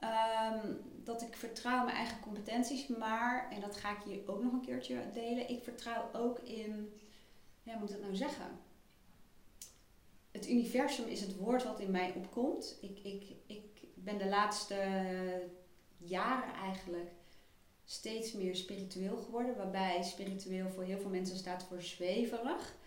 Um, 0.00 0.80
dat 1.04 1.22
ik 1.22 1.36
vertrouw 1.36 1.84
mijn 1.84 1.96
eigen 1.96 2.20
competenties, 2.20 2.86
maar, 2.86 3.50
en 3.50 3.60
dat 3.60 3.76
ga 3.76 3.90
ik 3.90 4.04
je 4.04 4.22
ook 4.26 4.42
nog 4.42 4.52
een 4.52 4.60
keertje 4.60 5.10
delen, 5.12 5.48
ik 5.48 5.62
vertrouw 5.62 6.08
ook 6.12 6.38
in, 6.38 6.92
ja, 7.62 7.78
moet 7.78 7.88
ik 7.88 7.94
dat 7.94 8.04
nou 8.04 8.16
zeggen? 8.16 8.58
Het 10.30 10.48
universum 10.48 11.06
is 11.06 11.20
het 11.20 11.36
woord 11.36 11.64
wat 11.64 11.80
in 11.80 11.90
mij 11.90 12.12
opkomt. 12.16 12.78
Ik, 12.80 12.98
ik, 13.02 13.24
ik 13.46 13.82
ben 13.94 14.18
de 14.18 14.28
laatste 14.28 14.76
jaren 15.96 16.54
eigenlijk 16.54 17.10
steeds 17.84 18.32
meer 18.32 18.56
spiritueel 18.56 19.16
geworden, 19.16 19.56
waarbij 19.56 20.02
spiritueel 20.02 20.70
voor 20.70 20.82
heel 20.82 20.98
veel 20.98 21.10
mensen 21.10 21.36
staat 21.36 21.64
voor 21.64 21.82
zweverig. 21.82 22.78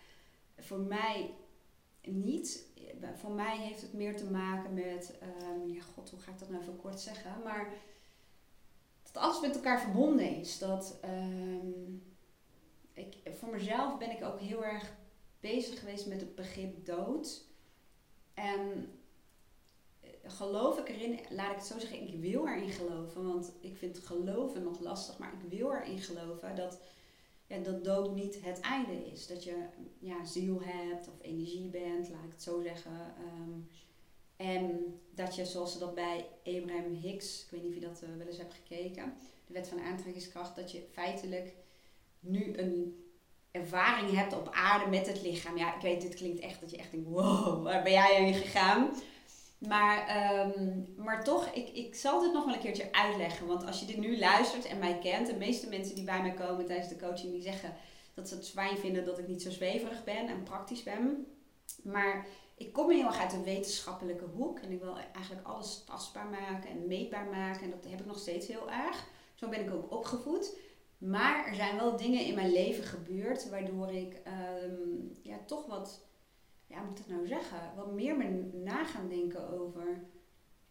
Voor 0.58 0.78
mij 0.78 1.34
niet. 2.02 2.66
Voor 3.14 3.30
mij 3.30 3.58
heeft 3.58 3.80
het 3.80 3.92
meer 3.92 4.16
te 4.16 4.30
maken 4.30 4.74
met, 4.74 5.14
um, 5.22 5.68
ja 5.74 5.82
god, 5.82 6.10
hoe 6.10 6.20
ga 6.20 6.30
ik 6.30 6.38
dat 6.38 6.48
nou 6.50 6.62
even 6.62 6.76
kort 6.76 7.00
zeggen? 7.00 7.42
Maar 7.44 7.72
dat 9.02 9.22
alles 9.22 9.40
met 9.40 9.54
elkaar 9.54 9.80
verbonden 9.80 10.36
is. 10.36 10.58
Dat 10.58 10.98
um, 11.04 12.02
ik, 12.92 13.16
voor 13.38 13.48
mezelf 13.48 13.98
ben 13.98 14.10
ik 14.10 14.24
ook 14.24 14.40
heel 14.40 14.64
erg 14.64 14.92
bezig 15.40 15.78
geweest 15.78 16.06
met 16.06 16.20
het 16.20 16.34
begrip 16.34 16.86
dood. 16.86 17.44
En 18.34 18.92
geloof 20.24 20.78
ik 20.78 20.88
erin, 20.88 21.20
laat 21.30 21.50
ik 21.50 21.56
het 21.56 21.66
zo 21.66 21.78
zeggen, 21.78 22.08
ik 22.08 22.20
wil 22.20 22.48
erin 22.48 22.70
geloven. 22.70 23.26
Want 23.26 23.52
ik 23.60 23.76
vind 23.76 23.98
geloven 23.98 24.62
nog 24.62 24.80
lastig, 24.80 25.18
maar 25.18 25.32
ik 25.32 25.58
wil 25.58 25.72
erin 25.72 25.98
geloven 25.98 26.56
dat, 26.56 26.78
ja, 27.46 27.58
dat 27.58 27.84
dood 27.84 28.14
niet 28.14 28.38
het 28.42 28.60
einde 28.60 29.10
is. 29.12 29.26
Dat 29.26 29.44
je 29.44 29.56
ja, 29.98 30.24
ziel 30.24 30.60
hebt 30.62 31.08
of 31.08 31.14
energie 31.20 31.68
bent, 31.68 32.08
laat 32.08 32.24
ik 32.24 32.32
het 32.32 32.42
zo 32.42 32.60
zeggen. 32.60 33.14
Ehm, 33.18 33.60
en 34.36 34.94
dat 35.10 35.34
je, 35.36 35.44
zoals 35.44 35.72
ze 35.72 35.78
dat 35.78 35.94
bij 35.94 36.28
Abraham 36.44 36.94
Hicks, 36.94 37.44
ik 37.44 37.50
weet 37.50 37.62
niet 37.62 37.70
of 37.70 37.74
je 37.74 37.86
dat 37.86 38.02
uh, 38.02 38.16
wel 38.16 38.26
eens 38.26 38.38
hebt 38.38 38.54
gekeken, 38.54 39.14
de 39.46 39.52
wet 39.52 39.68
van 39.68 39.80
aantrekkingskracht, 39.80 40.56
dat 40.56 40.72
je 40.72 40.82
feitelijk 40.92 41.54
nu 42.20 42.58
een 42.58 43.04
ervaring 43.50 44.10
hebt 44.10 44.32
op 44.32 44.48
aarde 44.52 44.90
met 44.90 45.06
het 45.06 45.22
lichaam. 45.22 45.56
Ja, 45.56 45.74
ik 45.74 45.80
weet, 45.80 46.00
dit 46.00 46.14
klinkt 46.14 46.40
echt 46.40 46.60
dat 46.60 46.70
je 46.70 46.76
echt 46.76 46.90
denkt, 46.90 47.08
wow, 47.08 47.62
waar 47.62 47.82
ben 47.82 47.92
jij 47.92 48.14
heen 48.14 48.34
gegaan? 48.34 48.90
Maar, 49.68 50.06
ehm, 50.06 50.82
maar 50.96 51.24
toch, 51.24 51.46
ik, 51.46 51.68
ik 51.68 51.94
zal 51.94 52.20
dit 52.20 52.32
nog 52.32 52.44
wel 52.44 52.54
een 52.54 52.60
keertje 52.60 52.92
uitleggen. 52.92 53.46
Want 53.46 53.66
als 53.66 53.80
je 53.80 53.86
dit 53.86 53.96
nu 53.96 54.18
luistert 54.18 54.64
en 54.64 54.78
mij 54.78 54.98
kent, 54.98 55.26
de 55.26 55.36
meeste 55.36 55.68
mensen 55.68 55.94
die 55.94 56.04
bij 56.04 56.22
mij 56.22 56.34
komen 56.34 56.66
tijdens 56.66 56.88
de 56.88 56.98
coaching, 56.98 57.32
die 57.32 57.42
zeggen 57.42 57.74
dat 58.14 58.28
ze 58.28 58.34
het 58.34 58.50
fijn 58.50 58.78
vinden 58.78 59.04
dat 59.04 59.18
ik 59.18 59.28
niet 59.28 59.42
zo 59.42 59.50
zweverig 59.50 60.04
ben 60.04 60.26
en 60.28 60.42
praktisch 60.42 60.82
ben. 60.82 61.26
Maar 61.82 62.26
ik 62.56 62.72
kom 62.72 62.90
heel 62.90 63.06
erg 63.06 63.20
uit 63.20 63.32
een 63.32 63.44
wetenschappelijke 63.44 64.24
hoek 64.24 64.58
en 64.58 64.70
ik 64.70 64.80
wil 64.80 64.96
eigenlijk 65.12 65.46
alles 65.46 65.84
tastbaar 65.84 66.26
maken 66.26 66.70
en 66.70 66.86
meetbaar 66.86 67.26
maken. 67.26 67.62
En 67.62 67.70
dat 67.70 67.90
heb 67.90 68.00
ik 68.00 68.06
nog 68.06 68.18
steeds 68.18 68.46
heel 68.46 68.70
erg. 68.70 69.06
Zo 69.34 69.48
ben 69.48 69.60
ik 69.60 69.72
ook 69.72 69.92
opgevoed. 69.92 70.56
Maar 70.98 71.46
er 71.46 71.54
zijn 71.54 71.76
wel 71.76 71.96
dingen 71.96 72.24
in 72.24 72.34
mijn 72.34 72.52
leven 72.52 72.84
gebeurd 72.84 73.50
waardoor 73.50 73.92
ik 73.92 74.20
ehm, 74.24 74.72
ja, 75.22 75.38
toch 75.46 75.66
wat, 75.66 76.06
ja, 76.74 76.82
moet 76.82 76.98
ik 76.98 77.08
nou 77.08 77.26
zeggen, 77.26 77.72
wat 77.76 77.92
meer 77.92 78.16
ben 78.16 78.62
na 78.62 78.84
gaan 78.84 79.08
denken 79.08 79.48
over 79.48 80.04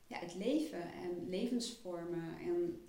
ja, 0.07 0.17
het 0.17 0.35
leven 0.35 0.81
en 0.81 1.29
levensvormen. 1.29 2.37
En 2.39 2.81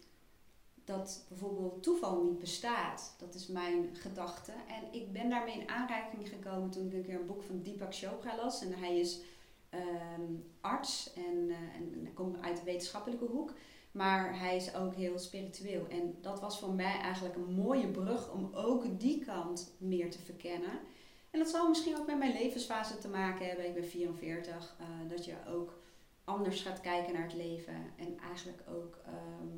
dat 0.84 1.24
bijvoorbeeld 1.28 1.82
toeval 1.82 2.22
niet 2.22 2.38
bestaat. 2.38 3.14
Dat 3.18 3.34
is 3.34 3.46
mijn 3.46 3.88
gedachte. 3.92 4.52
En 4.52 5.00
ik 5.00 5.12
ben 5.12 5.30
daarmee 5.30 5.60
in 5.60 5.68
aanraking 5.68 6.28
gekomen 6.28 6.70
toen 6.70 6.86
ik 6.86 6.92
een 6.92 7.04
keer 7.04 7.20
een 7.20 7.26
boek 7.26 7.42
van 7.42 7.62
Deepak 7.62 7.94
Chopra 7.94 8.36
las. 8.36 8.62
En 8.62 8.72
hij 8.72 8.98
is 8.98 9.20
ehm, 9.68 10.32
arts 10.60 11.12
en, 11.12 11.48
uh, 11.48 11.56
en, 11.56 12.12
komt 12.14 12.40
uit 12.40 12.56
de 12.56 12.64
wetenschappelijke 12.64 13.24
hoek. 13.24 13.52
Maar 13.92 14.38
hij 14.38 14.56
is 14.56 14.74
ook 14.74 14.94
heel 14.94 15.18
spiritueel. 15.18 15.86
En 15.88 16.16
dat 16.20 16.40
was 16.40 16.58
voor 16.58 16.72
mij 16.72 16.98
eigenlijk 16.98 17.34
een 17.34 17.54
mooie 17.54 17.88
brug 17.88 18.32
om 18.32 18.50
ook 18.54 19.00
die 19.00 19.24
kant 19.24 19.74
meer 19.78 20.10
te 20.10 20.18
verkennen. 20.18 20.78
En 21.34 21.40
dat 21.40 21.48
zal 21.48 21.68
misschien 21.68 21.96
ook 21.96 22.06
met 22.06 22.18
mijn 22.18 22.32
levensfase 22.32 22.98
te 22.98 23.08
maken 23.08 23.46
hebben. 23.46 23.66
Ik 23.66 23.74
ben 23.74 23.84
44. 23.84 24.74
Uh, 24.80 24.86
eh, 24.86 25.10
dat 25.10 25.24
je 25.24 25.34
ook 25.48 25.78
anders 26.24 26.60
gaat 26.60 26.80
kijken 26.80 27.12
naar 27.12 27.22
het 27.22 27.34
leven. 27.34 27.74
En 27.96 28.18
eigenlijk 28.18 28.62
ook 28.68 28.98
ehm, 29.06 29.48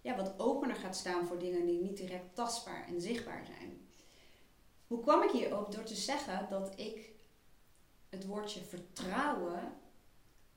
ja, 0.00 0.16
wat 0.16 0.34
opener 0.36 0.76
gaat 0.76 0.96
staan 0.96 1.26
voor 1.26 1.38
dingen 1.38 1.66
die 1.66 1.80
niet 1.80 1.96
direct 1.96 2.34
tastbaar 2.34 2.86
en 2.88 3.00
zichtbaar 3.00 3.44
zijn. 3.46 3.88
Hoe 4.86 5.00
kwam 5.00 5.22
ik 5.22 5.30
hierop? 5.30 5.72
Door 5.72 5.84
te 5.84 5.94
zeggen 5.94 6.46
dat 6.50 6.72
ik 6.78 7.10
het 8.08 8.26
woordje 8.26 8.60
vertrouwen 8.60 9.72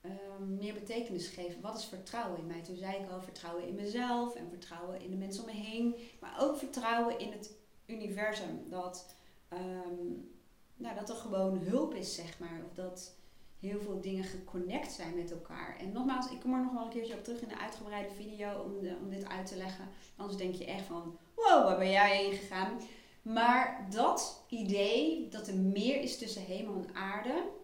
Ehm, 0.00 0.56
meer 0.56 0.74
betekenis 0.74 1.28
geven. 1.28 1.60
Wat 1.60 1.78
is 1.78 1.84
vertrouwen 1.84 2.38
in 2.38 2.46
mij? 2.46 2.62
Toen 2.62 2.76
zei 2.76 2.96
ik 2.96 3.10
al 3.10 3.20
vertrouwen 3.20 3.66
in 3.66 3.74
mezelf 3.74 4.34
en 4.34 4.48
vertrouwen 4.48 5.00
in 5.00 5.10
de 5.10 5.16
mensen 5.16 5.40
om 5.40 5.46
me 5.46 5.56
heen. 5.56 5.94
Maar 6.20 6.36
ook 6.40 6.56
vertrouwen 6.56 7.18
in 7.18 7.32
het 7.32 7.52
universum. 7.86 8.64
Dat, 8.68 9.14
um, 9.52 10.30
nou, 10.76 10.94
dat 10.94 11.08
er 11.08 11.16
gewoon 11.16 11.58
hulp 11.58 11.94
is, 11.94 12.14
zeg 12.14 12.38
maar. 12.38 12.60
Of 12.66 12.74
dat 12.74 13.14
heel 13.60 13.80
veel 13.80 14.00
dingen 14.00 14.24
geconnect 14.24 14.92
zijn 14.92 15.14
met 15.14 15.30
elkaar. 15.30 15.76
En 15.78 15.92
nogmaals, 15.92 16.30
ik 16.30 16.40
kom 16.40 16.54
er 16.54 16.62
nog 16.62 16.72
wel 16.72 16.84
een 16.84 16.90
keertje 16.90 17.14
op 17.14 17.24
terug 17.24 17.40
in 17.40 17.48
de 17.48 17.58
uitgebreide 17.58 18.14
video 18.14 18.62
om, 18.62 18.72
om 19.02 19.10
dit 19.10 19.28
uit 19.28 19.46
te 19.46 19.56
leggen. 19.56 19.88
Anders 20.16 20.38
denk 20.38 20.54
je 20.54 20.64
echt 20.64 20.84
van, 20.84 21.18
wow, 21.34 21.64
waar 21.64 21.78
ben 21.78 21.90
jij 21.90 22.16
heen 22.16 22.32
gegaan? 22.32 22.80
Maar 23.22 23.86
dat 23.90 24.44
idee 24.48 25.28
dat 25.28 25.48
er 25.48 25.54
meer 25.54 26.00
is 26.00 26.18
tussen 26.18 26.42
hemel 26.42 26.74
en 26.74 26.94
aarde 26.94 27.56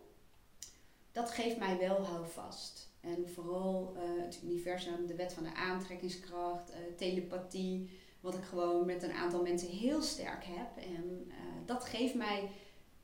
dat 1.15 1.31
geeft 1.31 1.59
mij 1.59 1.79
wel 1.79 2.05
houvast. 2.05 2.93
En 3.01 3.29
vooral 3.35 3.97
uh, 3.97 4.23
het 4.23 4.41
universum, 4.45 5.07
de 5.07 5.15
wet 5.15 5.33
van 5.33 5.43
de 5.43 5.55
aantrekkingskracht, 5.55 6.71
uh, 6.71 6.77
telepathie, 6.97 7.91
wat 8.25 8.35
ik 8.35 8.45
gewoon 8.45 8.87
met 8.87 9.03
een 9.03 9.13
aantal 9.13 9.43
mensen 9.43 9.69
heel 9.69 10.03
sterk 10.03 10.45
heb. 10.45 10.85
En 10.85 11.25
uh, 11.29 11.35
dat 11.67 11.85
geeft 11.85 12.15
mij 12.15 12.49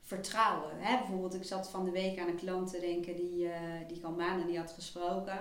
vertrouwen. 0.02 0.70
Hè? 0.76 0.98
Bijvoorbeeld, 0.98 1.34
ik 1.34 1.44
zat 1.44 1.70
van 1.70 1.84
de 1.84 1.90
week 1.90 2.18
aan 2.18 2.28
een 2.28 2.36
klant 2.36 2.70
te 2.70 2.80
denken 2.80 3.16
die, 3.16 3.48
die 3.88 3.96
ik 3.96 4.04
al 4.04 4.12
maanden 4.12 4.46
niet 4.46 4.56
had 4.56 4.72
gesproken. 4.72 5.38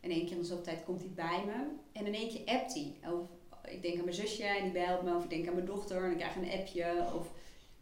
En 0.00 0.10
één 0.10 0.24
keer 0.24 0.32
in 0.32 0.38
de 0.38 0.44
zoveel 0.44 0.64
tijd 0.64 0.84
komt 0.84 1.02
hij 1.02 1.10
bij 1.14 1.44
me. 1.46 1.64
En 1.92 2.06
in 2.06 2.14
één 2.14 2.28
keer 2.28 2.54
appt 2.54 2.74
hij. 2.74 2.94
Of 3.12 3.26
ik 3.70 3.82
denk 3.82 3.98
aan 3.98 4.04
mijn 4.04 4.16
zusje 4.16 4.44
en 4.44 4.62
die 4.62 4.72
belt 4.72 5.02
me. 5.02 5.16
Of 5.16 5.24
ik 5.24 5.30
denk 5.30 5.46
aan 5.46 5.54
mijn 5.54 5.66
dochter 5.66 6.04
en 6.04 6.10
ik 6.10 6.16
krijg 6.16 6.36
een 6.36 6.50
appje. 6.50 7.06
Of 7.18 7.32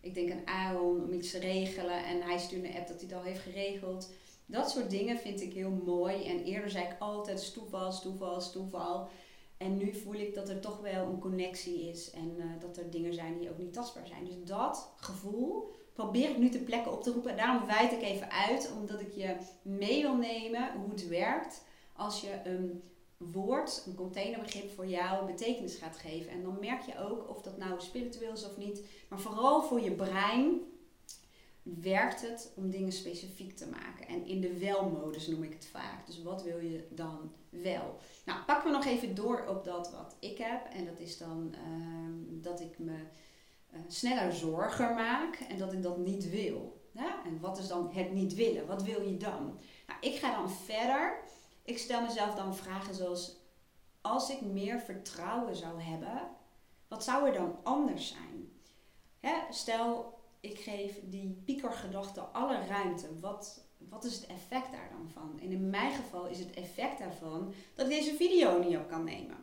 ik 0.00 0.14
denk 0.14 0.32
aan 0.32 0.46
Aaron 0.46 1.04
om 1.04 1.12
iets 1.12 1.30
te 1.30 1.38
regelen. 1.38 2.04
En 2.04 2.22
hij 2.22 2.38
stuurt 2.38 2.64
een 2.64 2.74
app 2.76 2.88
dat 2.88 3.00
hij 3.00 3.08
het 3.08 3.18
al 3.18 3.22
heeft 3.22 3.40
geregeld. 3.40 4.10
Dat 4.46 4.70
soort 4.70 4.90
dingen 4.90 5.18
vind 5.18 5.40
ik 5.40 5.52
heel 5.52 5.80
mooi. 5.84 6.24
En 6.24 6.44
eerder 6.44 6.70
zei 6.70 6.84
ik 6.84 6.96
altijd 6.98 7.52
toeval, 7.52 8.00
toeval, 8.00 8.50
toeval. 8.50 9.08
En 9.60 9.76
nu 9.76 9.94
voel 9.94 10.14
ik 10.14 10.34
dat 10.34 10.48
er 10.48 10.60
toch 10.60 10.80
wel 10.80 11.06
een 11.06 11.18
connectie 11.18 11.88
is 11.88 12.10
en 12.10 12.34
uh, 12.36 12.44
dat 12.60 12.76
er 12.76 12.90
dingen 12.90 13.14
zijn 13.14 13.38
die 13.38 13.50
ook 13.50 13.58
niet 13.58 13.72
tastbaar 13.72 14.06
zijn. 14.06 14.24
Dus 14.24 14.34
dat 14.44 14.92
gevoel 14.96 15.70
probeer 15.92 16.30
ik 16.30 16.38
nu 16.38 16.48
te 16.48 16.62
plekken 16.62 16.92
op 16.92 17.02
te 17.02 17.12
roepen. 17.12 17.36
Daarom 17.36 17.66
wijd 17.66 17.92
ik 17.92 18.02
even 18.02 18.30
uit, 18.30 18.72
omdat 18.80 19.00
ik 19.00 19.12
je 19.14 19.36
mee 19.62 20.02
wil 20.02 20.16
nemen 20.16 20.72
hoe 20.72 20.90
het 20.90 21.08
werkt 21.08 21.64
als 21.92 22.20
je 22.20 22.40
een 22.44 22.82
woord, 23.16 23.82
een 23.86 23.94
containerbegrip 23.94 24.70
voor 24.70 24.86
jou 24.86 25.26
betekenis 25.26 25.76
gaat 25.76 25.96
geven. 25.96 26.32
En 26.32 26.42
dan 26.42 26.56
merk 26.60 26.82
je 26.82 26.98
ook 26.98 27.28
of 27.28 27.42
dat 27.42 27.58
nou 27.58 27.80
spiritueel 27.80 28.32
is 28.32 28.46
of 28.46 28.56
niet, 28.56 28.84
maar 29.08 29.20
vooral 29.20 29.62
voor 29.62 29.80
je 29.80 29.92
brein 29.92 30.60
werkt 31.80 32.20
het 32.20 32.52
om 32.56 32.70
dingen 32.70 32.92
specifiek 32.92 33.56
te 33.56 33.68
maken. 33.68 34.08
En 34.08 34.26
in 34.26 34.40
de 34.40 34.58
wel-modus 34.58 35.26
noem 35.26 35.42
ik 35.42 35.52
het 35.52 35.66
vaak. 35.66 36.06
Dus 36.06 36.22
wat 36.22 36.42
wil 36.42 36.58
je 36.58 36.86
dan 36.90 37.32
wel? 37.48 37.96
Nou, 38.24 38.44
pakken 38.46 38.70
we 38.70 38.76
nog 38.76 38.86
even 38.86 39.14
door 39.14 39.46
op 39.46 39.64
dat 39.64 39.92
wat 39.92 40.16
ik 40.20 40.38
heb. 40.38 40.66
En 40.72 40.84
dat 40.84 40.98
is 40.98 41.18
dan 41.18 41.54
ehm, 41.54 42.40
dat 42.42 42.60
ik 42.60 42.78
me 42.78 42.96
uh, 43.74 43.80
sneller 43.88 44.32
zorger 44.32 44.94
maak 44.94 45.34
en 45.48 45.58
dat 45.58 45.72
ik 45.72 45.82
dat 45.82 45.98
niet 45.98 46.30
wil. 46.30 46.78
En 47.24 47.40
wat 47.40 47.58
is 47.58 47.68
dan 47.68 47.90
het 47.92 48.12
niet 48.12 48.34
willen? 48.34 48.66
Wat 48.66 48.82
wil 48.82 49.02
je 49.02 49.16
dan? 49.16 49.58
Nou, 49.86 50.00
ik 50.00 50.14
ga 50.14 50.36
dan 50.36 50.50
verder. 50.50 51.20
Ik 51.62 51.78
stel 51.78 52.02
mezelf 52.02 52.34
dan 52.34 52.56
vragen 52.56 52.94
zoals: 52.94 53.36
als 54.00 54.30
ik 54.30 54.40
meer 54.40 54.80
vertrouwen 54.80 55.56
zou 55.56 55.80
hebben, 55.80 56.28
wat 56.88 57.04
zou 57.04 57.26
er 57.26 57.32
dan 57.32 57.58
anders 57.62 58.08
zijn? 58.08 58.52
Stel, 59.50 60.19
ik 60.40 60.58
geef 60.58 61.00
die 61.02 61.42
piekergedachte 61.44 62.20
alle 62.20 62.66
ruimte. 62.66 63.18
Wat, 63.20 63.64
wat 63.78 64.04
is 64.04 64.14
het 64.14 64.26
effect 64.26 64.72
daar 64.72 64.90
dan 64.90 65.10
van? 65.12 65.40
En 65.40 65.50
in 65.50 65.70
mijn 65.70 65.92
geval 65.92 66.26
is 66.26 66.38
het 66.38 66.50
effect 66.50 66.98
daarvan 66.98 67.54
dat 67.74 67.86
ik 67.86 67.92
deze 67.92 68.14
video 68.14 68.58
niet 68.58 68.76
op 68.76 68.88
kan 68.88 69.04
nemen. 69.04 69.36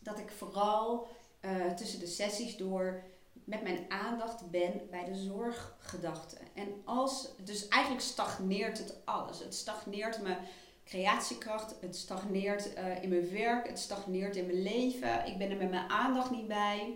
Dat 0.00 0.18
ik 0.18 0.30
vooral 0.30 1.06
uh, 1.40 1.66
tussen 1.66 2.00
de 2.00 2.06
sessies 2.06 2.56
door 2.56 3.02
met 3.44 3.62
mijn 3.62 3.84
aandacht 3.88 4.50
ben 4.50 4.80
bij 4.90 5.04
de 5.04 5.14
zorggedachte. 5.14 6.36
En 6.54 6.68
als, 6.84 7.28
dus 7.44 7.68
eigenlijk 7.68 8.02
stagneert 8.02 8.78
het 8.78 8.96
alles. 9.04 9.38
Het 9.38 9.54
stagneert 9.54 10.22
mijn 10.22 10.38
creatiekracht, 10.84 11.76
het 11.80 11.96
stagneert 11.96 12.76
uh, 12.76 13.02
in 13.02 13.08
mijn 13.08 13.30
werk, 13.30 13.68
het 13.68 13.78
stagneert 13.78 14.36
in 14.36 14.46
mijn 14.46 14.62
leven. 14.62 15.26
Ik 15.26 15.38
ben 15.38 15.50
er 15.50 15.56
met 15.56 15.70
mijn 15.70 15.90
aandacht 15.90 16.30
niet 16.30 16.48
bij. 16.48 16.94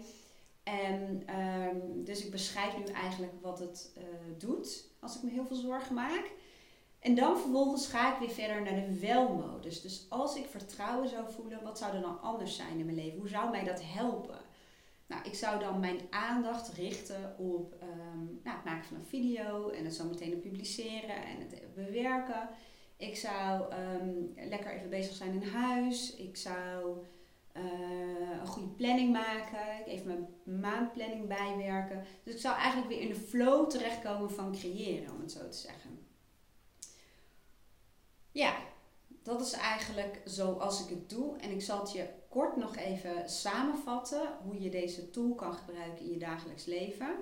En 0.69 1.23
um, 1.39 2.05
dus 2.05 2.25
ik 2.25 2.31
beschrijf 2.31 2.77
nu 2.77 2.85
eigenlijk 2.85 3.33
wat 3.41 3.59
het 3.59 3.93
uh, 3.99 4.05
doet 4.39 4.89
als 5.01 5.17
ik 5.17 5.23
me 5.23 5.31
heel 5.31 5.47
veel 5.47 5.57
zorgen 5.57 5.95
maak. 5.95 6.31
En 6.99 7.15
dan 7.15 7.39
vervolgens 7.39 7.87
ga 7.87 8.13
ik 8.13 8.19
weer 8.19 8.31
verder 8.31 8.63
naar 8.63 8.75
de 8.75 8.99
welmodus. 8.99 9.81
Dus 9.81 10.07
als 10.09 10.37
ik 10.37 10.47
vertrouwen 10.47 11.09
zou 11.09 11.31
voelen, 11.31 11.63
wat 11.63 11.79
zou 11.79 11.95
er 11.95 12.01
dan 12.01 12.21
anders 12.21 12.57
zijn 12.57 12.79
in 12.79 12.85
mijn 12.85 12.97
leven? 12.97 13.19
Hoe 13.19 13.29
zou 13.29 13.51
mij 13.51 13.65
dat 13.65 13.83
helpen? 13.83 14.39
Nou, 15.07 15.25
ik 15.25 15.35
zou 15.35 15.61
dan 15.61 15.81
mijn 15.81 16.01
aandacht 16.11 16.69
richten 16.69 17.35
op 17.39 17.75
um, 17.83 18.41
nou, 18.45 18.57
het 18.57 18.65
maken 18.65 18.85
van 18.85 18.97
een 18.97 19.05
video 19.05 19.69
en 19.69 19.85
het 19.85 19.95
zo 19.95 20.05
meteen 20.05 20.41
publiceren 20.41 21.25
en 21.25 21.39
het 21.39 21.75
bewerken. 21.75 22.49
Ik 22.97 23.17
zou 23.17 23.73
um, 23.75 24.35
lekker 24.37 24.71
even 24.73 24.91
bezig 24.91 25.15
zijn 25.15 25.43
in 25.43 25.49
huis. 25.49 26.17
Ik 26.17 26.37
zou 26.37 26.97
een 28.41 28.47
goede 28.47 28.69
planning 28.69 29.13
maken. 29.13 29.85
Even 29.87 30.07
mijn 30.07 30.61
maandplanning 30.61 31.29
bijwerken. 31.29 32.05
Dus 32.23 32.35
ik 32.35 32.41
zou 32.41 32.57
eigenlijk 32.57 32.89
weer 32.89 33.01
in 33.01 33.09
de 33.09 33.21
flow 33.21 33.71
terechtkomen 33.71 34.31
van 34.31 34.53
creëren, 34.53 35.13
om 35.13 35.21
het 35.21 35.33
zo 35.33 35.49
te 35.49 35.57
zeggen. 35.57 36.07
Ja, 38.31 38.57
dat 39.23 39.41
is 39.41 39.53
eigenlijk 39.53 40.21
zoals 40.25 40.83
ik 40.83 40.89
het 40.89 41.09
doe. 41.09 41.37
En 41.37 41.51
ik 41.51 41.63
zal 41.63 41.81
het 41.81 41.93
je 41.93 42.09
kort 42.29 42.57
nog 42.57 42.77
even 42.77 43.29
samenvatten 43.31 44.29
hoe 44.45 44.61
je 44.61 44.71
deze 44.71 45.11
tool 45.11 45.35
kan 45.35 45.55
gebruiken 45.55 46.05
in 46.05 46.11
je 46.11 46.19
dagelijks 46.19 46.65
leven. 46.65 47.17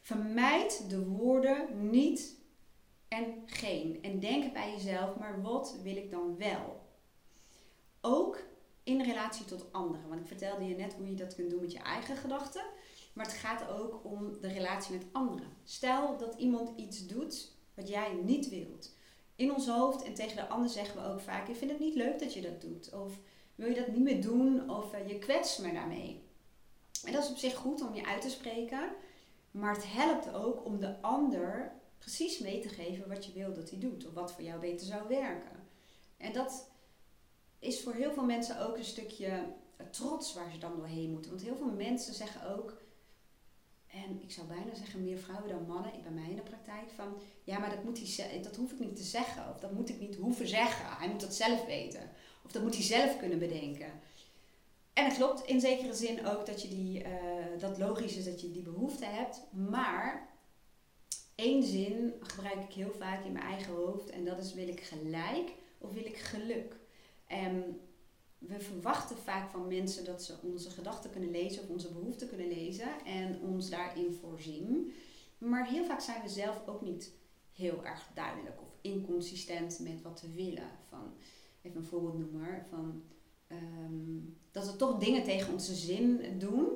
Vermijd 0.00 0.90
de 0.90 1.06
woorden 1.06 1.90
niet 1.90 2.36
en 3.08 3.42
geen. 3.46 3.98
En 4.02 4.20
denk 4.20 4.52
bij 4.52 4.72
jezelf, 4.72 5.16
maar 5.16 5.42
wat 5.42 5.76
wil 5.82 5.96
ik 5.96 6.10
dan 6.10 6.36
wel? 6.38 6.80
Ook 8.00 8.42
in 8.88 9.02
relatie 9.02 9.44
tot 9.44 9.72
anderen. 9.72 10.08
Want 10.08 10.20
ik 10.20 10.26
vertelde 10.26 10.64
je 10.64 10.76
net 10.76 10.94
hoe 10.94 11.08
je 11.08 11.14
dat 11.14 11.34
kunt 11.34 11.50
doen 11.50 11.60
met 11.60 11.72
je 11.72 11.78
eigen 11.78 12.16
gedachten. 12.16 12.62
Maar 13.12 13.26
het 13.26 13.34
gaat 13.34 13.68
ook 13.68 14.04
om 14.04 14.40
de 14.40 14.48
relatie 14.48 14.96
met 14.96 15.06
anderen. 15.12 15.48
Stel 15.64 16.16
dat 16.16 16.34
iemand 16.34 16.70
iets 16.76 17.06
doet 17.06 17.52
wat 17.74 17.88
jij 17.88 18.12
niet 18.24 18.48
wilt. 18.48 18.96
In 19.36 19.52
ons 19.52 19.68
hoofd 19.68 20.02
en 20.02 20.14
tegen 20.14 20.36
de 20.36 20.48
ander 20.48 20.70
zeggen 20.70 21.02
we 21.02 21.08
ook 21.08 21.20
vaak: 21.20 21.48
Ik 21.48 21.56
vind 21.56 21.70
het 21.70 21.80
niet 21.80 21.94
leuk 21.94 22.18
dat 22.18 22.34
je 22.34 22.40
dat 22.40 22.60
doet. 22.60 22.92
Of 22.92 23.18
wil 23.54 23.68
je 23.68 23.74
dat 23.74 23.88
niet 23.88 24.02
meer 24.02 24.22
doen? 24.22 24.70
Of 24.70 24.94
uh, 24.94 25.08
je 25.08 25.18
kwetst 25.18 25.58
me 25.58 25.72
daarmee. 25.72 26.22
En 27.04 27.12
dat 27.12 27.24
is 27.24 27.30
op 27.30 27.36
zich 27.36 27.54
goed 27.54 27.82
om 27.82 27.94
je 27.94 28.06
uit 28.06 28.22
te 28.22 28.30
spreken. 28.30 28.90
Maar 29.50 29.74
het 29.74 29.92
helpt 29.92 30.32
ook 30.32 30.64
om 30.64 30.80
de 30.80 31.00
ander 31.00 31.72
precies 31.98 32.38
mee 32.38 32.60
te 32.60 32.68
geven 32.68 33.08
wat 33.08 33.26
je 33.26 33.32
wil 33.32 33.52
dat 33.52 33.70
hij 33.70 33.78
doet. 33.78 34.06
Of 34.06 34.12
wat 34.12 34.32
voor 34.32 34.44
jou 34.44 34.60
beter 34.60 34.86
zou 34.86 35.08
werken. 35.08 35.66
En 36.16 36.32
dat 36.32 36.70
is 37.58 37.82
voor 37.82 37.94
heel 37.94 38.12
veel 38.12 38.24
mensen 38.24 38.66
ook 38.66 38.76
een 38.76 38.84
stukje 38.84 39.46
trots 39.90 40.34
waar 40.34 40.52
ze 40.52 40.58
dan 40.58 40.76
doorheen 40.76 41.10
moeten. 41.10 41.30
Want 41.30 41.42
heel 41.42 41.56
veel 41.56 41.72
mensen 41.72 42.14
zeggen 42.14 42.56
ook, 42.56 42.82
en 43.86 44.20
ik 44.22 44.30
zou 44.30 44.46
bijna 44.46 44.74
zeggen 44.74 45.04
meer 45.04 45.18
vrouwen 45.18 45.48
dan 45.48 45.66
mannen, 45.66 46.02
bij 46.02 46.12
mij 46.12 46.30
in 46.30 46.36
de 46.36 46.42
praktijk, 46.42 46.90
van 46.94 47.20
ja, 47.44 47.58
maar 47.58 47.70
dat, 47.70 47.84
moet 47.84 48.16
hij, 48.16 48.42
dat 48.42 48.56
hoef 48.56 48.72
ik 48.72 48.78
niet 48.78 48.96
te 48.96 49.02
zeggen. 49.02 49.50
Of 49.54 49.60
dat 49.60 49.72
moet 49.72 49.88
ik 49.88 50.00
niet 50.00 50.16
hoeven 50.16 50.48
zeggen. 50.48 50.96
Hij 50.96 51.08
moet 51.08 51.20
dat 51.20 51.34
zelf 51.34 51.66
weten. 51.66 52.10
Of 52.44 52.52
dat 52.52 52.62
moet 52.62 52.74
hij 52.74 52.84
zelf 52.84 53.18
kunnen 53.18 53.38
bedenken. 53.38 53.92
En 54.92 55.04
het 55.04 55.14
klopt 55.14 55.46
in 55.46 55.60
zekere 55.60 55.94
zin 55.94 56.26
ook 56.26 56.46
dat 56.46 56.62
je 56.62 56.68
die, 56.68 57.02
uh, 57.02 57.08
dat 57.58 57.78
logisch 57.78 58.16
is 58.16 58.24
dat 58.24 58.40
je 58.40 58.50
die 58.50 58.62
behoefte 58.62 59.04
hebt. 59.04 59.40
Maar 59.50 60.28
één 61.34 61.62
zin 61.62 62.14
gebruik 62.20 62.62
ik 62.62 62.72
heel 62.72 62.92
vaak 62.98 63.24
in 63.24 63.32
mijn 63.32 63.44
eigen 63.44 63.74
hoofd. 63.74 64.10
En 64.10 64.24
dat 64.24 64.38
is 64.38 64.54
wil 64.54 64.68
ik 64.68 64.80
gelijk 64.80 65.52
of 65.78 65.92
wil 65.92 66.04
ik 66.04 66.16
geluk? 66.16 66.76
En 67.28 67.80
we 68.38 68.60
verwachten 68.60 69.16
vaak 69.16 69.50
van 69.50 69.66
mensen 69.66 70.04
dat 70.04 70.22
ze 70.22 70.34
onze 70.42 70.70
gedachten 70.70 71.10
kunnen 71.10 71.30
lezen 71.30 71.62
of 71.62 71.68
onze 71.68 71.92
behoeften 71.92 72.28
kunnen 72.28 72.48
lezen 72.48 73.04
en 73.04 73.40
ons 73.40 73.70
daarin 73.70 74.12
voorzien. 74.12 74.92
Maar 75.38 75.66
heel 75.66 75.84
vaak 75.84 76.00
zijn 76.00 76.22
we 76.22 76.28
zelf 76.28 76.62
ook 76.66 76.80
niet 76.80 77.12
heel 77.52 77.84
erg 77.84 78.10
duidelijk 78.14 78.60
of 78.60 78.68
inconsistent 78.80 79.78
met 79.78 80.02
wat 80.02 80.20
we 80.20 80.32
willen. 80.32 80.70
Van, 80.88 81.12
even 81.62 81.78
een 81.78 81.86
voorbeeld 81.86 82.18
noemen, 82.18 82.64
van, 82.68 83.02
ehm, 83.46 84.18
dat 84.50 84.66
we 84.66 84.76
toch 84.76 84.98
dingen 84.98 85.24
tegen 85.24 85.52
onze 85.52 85.74
zin 85.74 86.38
doen, 86.38 86.68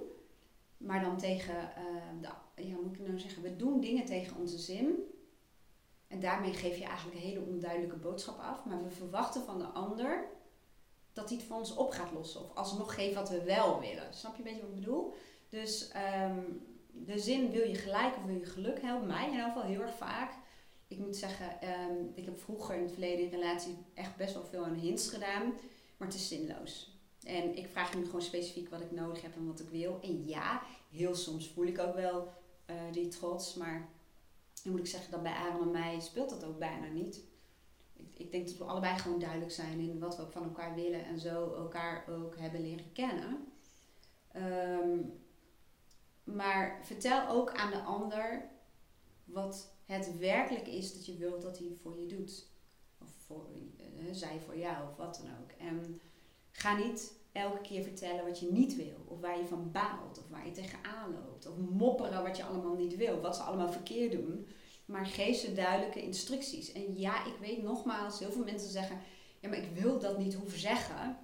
maar 0.76 1.00
dan 1.00 1.18
tegen, 1.18 1.54
uh, 1.54 2.22
ja, 2.54 2.76
moet 2.82 2.98
ik 2.98 3.06
nou 3.06 3.18
zeggen, 3.18 3.42
we 3.42 3.56
doen 3.56 3.80
dingen 3.80 4.04
tegen 4.04 4.36
onze 4.36 4.58
zin. 4.58 4.96
En 6.06 6.20
daarmee 6.20 6.52
geef 6.52 6.78
je 6.78 6.84
eigenlijk 6.84 7.16
een 7.16 7.28
hele 7.28 7.44
onduidelijke 7.44 7.96
boodschap 7.96 8.38
af, 8.38 8.64
maar 8.64 8.82
we 8.82 8.90
verwachten 8.90 9.42
van 9.42 9.58
de 9.58 9.64
ander 9.64 10.28
dat 11.12 11.28
hij 11.28 11.38
het 11.38 11.46
voor 11.46 11.56
ons 11.56 11.74
op 11.74 11.90
gaat 11.90 12.12
lossen. 12.12 12.40
Of 12.40 12.54
alsnog 12.54 12.94
geeft 12.94 13.14
wat 13.14 13.28
we 13.28 13.42
wel 13.42 13.80
willen. 13.80 14.14
Snap 14.14 14.32
je 14.32 14.38
een 14.38 14.44
beetje 14.44 14.60
wat 14.60 14.70
ik 14.70 14.80
bedoel? 14.80 15.14
Dus 15.48 15.88
ehm, 15.88 16.40
de 16.92 17.18
zin 17.18 17.50
wil 17.50 17.68
je 17.68 17.74
gelijk 17.74 18.16
of 18.16 18.24
wil 18.24 18.38
je 18.38 18.46
geluk 18.46 18.80
helpt 18.80 19.06
mij 19.06 19.24
in 19.24 19.30
ieder 19.30 19.46
geval 19.46 19.62
heel 19.62 19.80
erg 19.80 19.96
vaak. 19.96 20.32
Ik 20.88 20.98
moet 20.98 21.16
zeggen, 21.16 21.60
ehm, 21.60 21.96
ik 22.14 22.24
heb 22.24 22.40
vroeger 22.40 22.74
in 22.74 22.82
het 22.82 22.92
verleden 22.92 23.24
in 23.24 23.30
relatie 23.30 23.76
echt 23.94 24.16
best 24.16 24.34
wel 24.34 24.44
veel 24.44 24.64
aan 24.64 24.74
hints 24.74 25.08
gedaan. 25.08 25.54
Maar 25.96 26.08
het 26.08 26.16
is 26.16 26.28
zinloos. 26.28 27.00
En 27.22 27.56
ik 27.56 27.68
vraag 27.70 27.94
nu 27.94 28.04
gewoon 28.04 28.22
specifiek 28.22 28.68
wat 28.68 28.80
ik 28.80 28.90
nodig 28.90 29.22
heb 29.22 29.34
en 29.36 29.46
wat 29.46 29.60
ik 29.60 29.68
wil. 29.68 29.98
En 30.02 30.26
ja, 30.26 30.62
heel 30.90 31.14
soms 31.14 31.48
voel 31.48 31.66
ik 31.66 31.78
ook 31.78 31.94
wel 31.94 32.32
uh, 32.66 32.76
die 32.92 33.08
trots. 33.08 33.54
Maar 33.54 33.88
dan 34.62 34.72
moet 34.72 34.80
ik 34.80 34.86
zeggen 34.86 35.10
dat 35.10 35.22
bij 35.22 35.32
Aaron 35.32 35.62
en 35.62 35.70
mij 35.70 36.00
speelt 36.00 36.30
dat 36.30 36.44
ook 36.44 36.58
bijna 36.58 36.86
niet 36.86 37.20
ik 38.14 38.30
denk 38.30 38.46
dat 38.46 38.56
we 38.56 38.64
allebei 38.64 38.98
gewoon 38.98 39.18
duidelijk 39.18 39.52
zijn 39.52 39.80
in 39.80 39.98
wat 39.98 40.16
we 40.16 40.26
van 40.30 40.42
elkaar 40.42 40.74
willen 40.74 41.04
en 41.04 41.20
zo 41.20 41.54
elkaar 41.54 42.08
ook 42.08 42.38
hebben 42.38 42.60
leren 42.60 42.92
kennen. 42.92 43.52
Ehm, 44.32 44.98
maar 46.24 46.80
vertel 46.82 47.28
ook 47.28 47.52
aan 47.52 47.70
de 47.70 47.80
ander 47.80 48.50
wat 49.24 49.74
het 49.84 50.18
werkelijk 50.18 50.66
is 50.66 50.94
dat 50.94 51.06
je 51.06 51.16
wilt 51.16 51.42
dat 51.42 51.58
hij 51.58 51.76
voor 51.82 52.00
je 52.00 52.06
doet. 52.06 52.46
Of 52.98 53.10
voor, 53.26 53.46
uh, 53.98 54.08
zij 54.12 54.40
voor 54.40 54.58
jou 54.58 54.88
of 54.88 54.96
wat 54.96 55.22
dan 55.22 55.32
ook. 55.42 55.50
En 55.58 56.00
ga 56.50 56.76
niet 56.76 57.20
elke 57.32 57.60
keer 57.60 57.82
vertellen 57.82 58.24
wat 58.24 58.40
je 58.40 58.52
niet 58.52 58.76
wil. 58.76 59.04
Of 59.04 59.20
waar 59.20 59.38
je 59.38 59.46
van 59.46 59.70
baalt. 59.70 60.18
Of 60.18 60.28
waar 60.28 60.46
je 60.46 60.52
tegenaan 60.52 61.12
loopt. 61.12 61.46
Of 61.46 61.56
mopperen 61.56 62.22
wat 62.22 62.36
je 62.36 62.44
allemaal 62.44 62.74
niet 62.74 62.96
wil. 62.96 63.20
Wat 63.20 63.36
ze 63.36 63.42
allemaal 63.42 63.72
verkeerd 63.72 64.12
doen 64.12 64.46
maar 64.92 65.06
geef 65.06 65.36
ze 65.36 65.52
duidelijke 65.52 66.02
instructies. 66.02 66.72
En 66.72 66.98
ja, 66.98 67.26
ik 67.26 67.36
weet 67.40 67.62
nogmaals, 67.62 68.18
heel 68.18 68.32
veel 68.32 68.44
mensen 68.44 68.70
zeggen, 68.70 69.00
ja, 69.40 69.48
maar 69.48 69.58
ik 69.58 69.70
wil 69.74 69.98
dat 69.98 70.18
niet 70.18 70.34
hoeven 70.34 70.58
zeggen. 70.58 71.18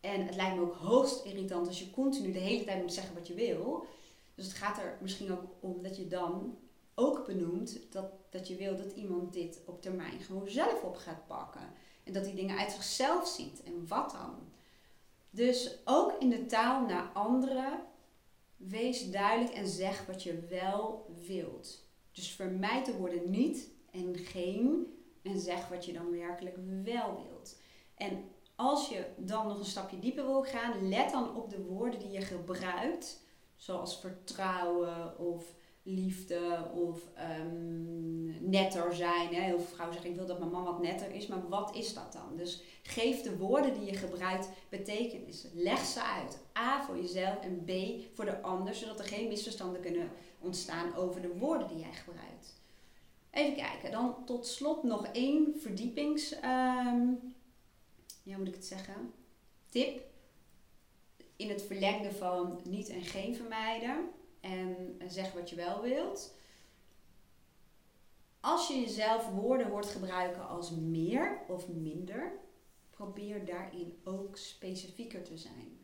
En 0.00 0.26
het 0.26 0.34
lijkt 0.34 0.56
me 0.56 0.62
ook 0.62 0.74
hoogst 0.74 1.24
irritant 1.24 1.66
als 1.66 1.78
je 1.78 1.90
continu 1.90 2.32
de 2.32 2.38
hele 2.38 2.64
tijd 2.64 2.82
moet 2.82 2.92
zeggen 2.92 3.14
wat 3.14 3.26
je 3.26 3.34
wil. 3.34 3.86
Dus 4.34 4.44
het 4.44 4.54
gaat 4.54 4.78
er 4.78 4.98
misschien 5.00 5.32
ook 5.32 5.44
om 5.60 5.82
dat 5.82 5.96
je 5.96 6.08
dan 6.08 6.58
ook 6.94 7.26
benoemt 7.26 7.92
dat, 7.92 8.12
dat 8.30 8.48
je 8.48 8.56
wil 8.56 8.76
dat 8.76 8.92
iemand 8.92 9.32
dit 9.32 9.60
op 9.66 9.82
termijn 9.82 10.20
gewoon 10.20 10.48
zelf 10.48 10.82
op 10.82 10.96
gaat 10.96 11.26
pakken. 11.26 11.72
En 12.04 12.12
dat 12.12 12.24
hij 12.24 12.34
dingen 12.34 12.58
uit 12.58 12.72
zichzelf 12.72 13.28
ziet. 13.28 13.62
En 13.62 13.88
wat 13.88 14.10
dan? 14.10 14.34
Dus 15.30 15.78
ook 15.84 16.12
in 16.18 16.30
de 16.30 16.46
taal 16.46 16.86
naar 16.86 17.10
anderen, 17.12 17.82
wees 18.56 19.10
duidelijk 19.10 19.54
en 19.54 19.66
zeg 19.66 20.06
wat 20.06 20.22
je 20.22 20.40
wel 20.40 21.06
wilt. 21.26 21.81
Dus 22.12 22.30
vermijd 22.30 22.86
de 22.86 22.96
woorden 22.96 23.30
niet 23.30 23.70
en 23.90 24.16
geen 24.16 24.86
en 25.22 25.38
zeg 25.38 25.68
wat 25.68 25.84
je 25.84 25.92
dan 25.92 26.10
werkelijk 26.10 26.56
wel 26.84 27.26
wilt. 27.28 27.60
En 27.94 28.24
als 28.56 28.88
je 28.88 29.04
dan 29.16 29.46
nog 29.46 29.58
een 29.58 29.64
stapje 29.64 29.98
dieper 29.98 30.26
wil 30.26 30.42
gaan, 30.42 30.88
let 30.88 31.10
dan 31.10 31.36
op 31.36 31.50
de 31.50 31.64
woorden 31.64 31.98
die 31.98 32.10
je 32.10 32.20
gebruikt, 32.20 33.20
zoals 33.56 34.00
vertrouwen 34.00 35.18
of 35.18 35.54
liefde 35.82 36.70
of 36.74 37.00
um, 37.40 38.50
netter 38.50 38.94
zijn. 38.94 39.34
Hè. 39.34 39.40
Heel 39.40 39.58
veel 39.58 39.74
vrouwen 39.74 39.92
zeggen 39.92 40.10
ik 40.10 40.16
wil 40.16 40.26
dat 40.26 40.38
mijn 40.38 40.50
man 40.50 40.64
wat 40.64 40.82
netter 40.82 41.10
is, 41.10 41.26
maar 41.26 41.48
wat 41.48 41.74
is 41.74 41.94
dat 41.94 42.12
dan? 42.12 42.36
Dus 42.36 42.62
geef 42.82 43.22
de 43.22 43.36
woorden 43.36 43.74
die 43.74 43.84
je 43.90 43.96
gebruikt 43.96 44.48
betekenis. 44.68 45.46
Leg 45.54 45.78
ze 45.78 46.02
uit. 46.02 46.38
A 46.58 46.82
voor 46.82 46.96
jezelf 46.96 47.40
en 47.40 47.64
B 47.64 47.70
voor 48.14 48.24
de 48.24 48.42
ander, 48.42 48.74
zodat 48.74 48.98
er 48.98 49.04
geen 49.04 49.28
misverstanden 49.28 49.80
kunnen 49.80 50.10
ontstaan 50.42 50.94
over 50.94 51.22
de 51.22 51.38
woorden 51.38 51.68
die 51.68 51.78
jij 51.78 51.92
gebruikt. 51.92 52.60
Even 53.30 53.54
kijken, 53.54 53.90
dan 53.90 54.24
tot 54.24 54.46
slot 54.46 54.82
nog 54.82 55.06
één 55.06 55.60
verdiepings, 55.60 56.34
um, 56.34 57.34
ja, 58.22 58.38
moet 58.38 58.48
ik 58.48 58.54
het 58.54 58.64
zeggen, 58.66 59.12
tip. 59.68 60.10
In 61.36 61.48
het 61.48 61.62
verlengde 61.62 62.12
van 62.12 62.60
niet 62.64 62.88
en 62.88 63.02
geen 63.02 63.34
vermijden 63.34 64.10
en 64.40 64.98
zeg 65.08 65.32
wat 65.32 65.50
je 65.50 65.56
wel 65.56 65.80
wilt. 65.80 66.34
Als 68.40 68.68
je 68.68 68.80
jezelf 68.80 69.28
woorden 69.28 69.66
hoort 69.66 69.86
gebruiken 69.86 70.48
als 70.48 70.70
meer 70.70 71.40
of 71.48 71.68
minder, 71.68 72.32
probeer 72.90 73.44
daarin 73.44 74.00
ook 74.04 74.36
specifieker 74.36 75.22
te 75.22 75.38
zijn. 75.38 75.78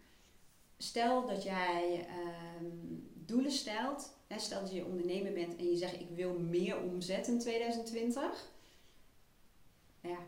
Stel 0.77 1.27
dat 1.27 1.43
jij 1.43 2.07
ehm, 2.09 2.67
doelen 3.15 3.53
stelt. 3.53 4.18
Stel 4.37 4.61
dat 4.61 4.73
je 4.73 4.85
ondernemer 4.85 5.33
bent 5.33 5.57
en 5.57 5.71
je 5.71 5.77
zegt 5.77 6.01
ik 6.01 6.09
wil 6.15 6.39
meer 6.39 6.83
omzet 6.83 7.29
in 7.29 7.39
2020. 7.39 8.51
Ja, 10.01 10.19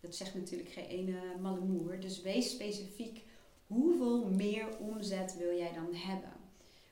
dat 0.00 0.14
zegt 0.14 0.34
natuurlijk 0.34 0.70
geen 0.70 0.84
ene 0.84 1.20
malle 1.40 1.60
moer. 1.60 2.00
Dus 2.00 2.22
wees 2.22 2.50
specifiek. 2.50 3.24
Hoeveel 3.66 4.24
meer 4.24 4.78
omzet 4.78 5.36
wil 5.36 5.56
jij 5.56 5.72
dan 5.72 5.94
hebben? 5.94 6.32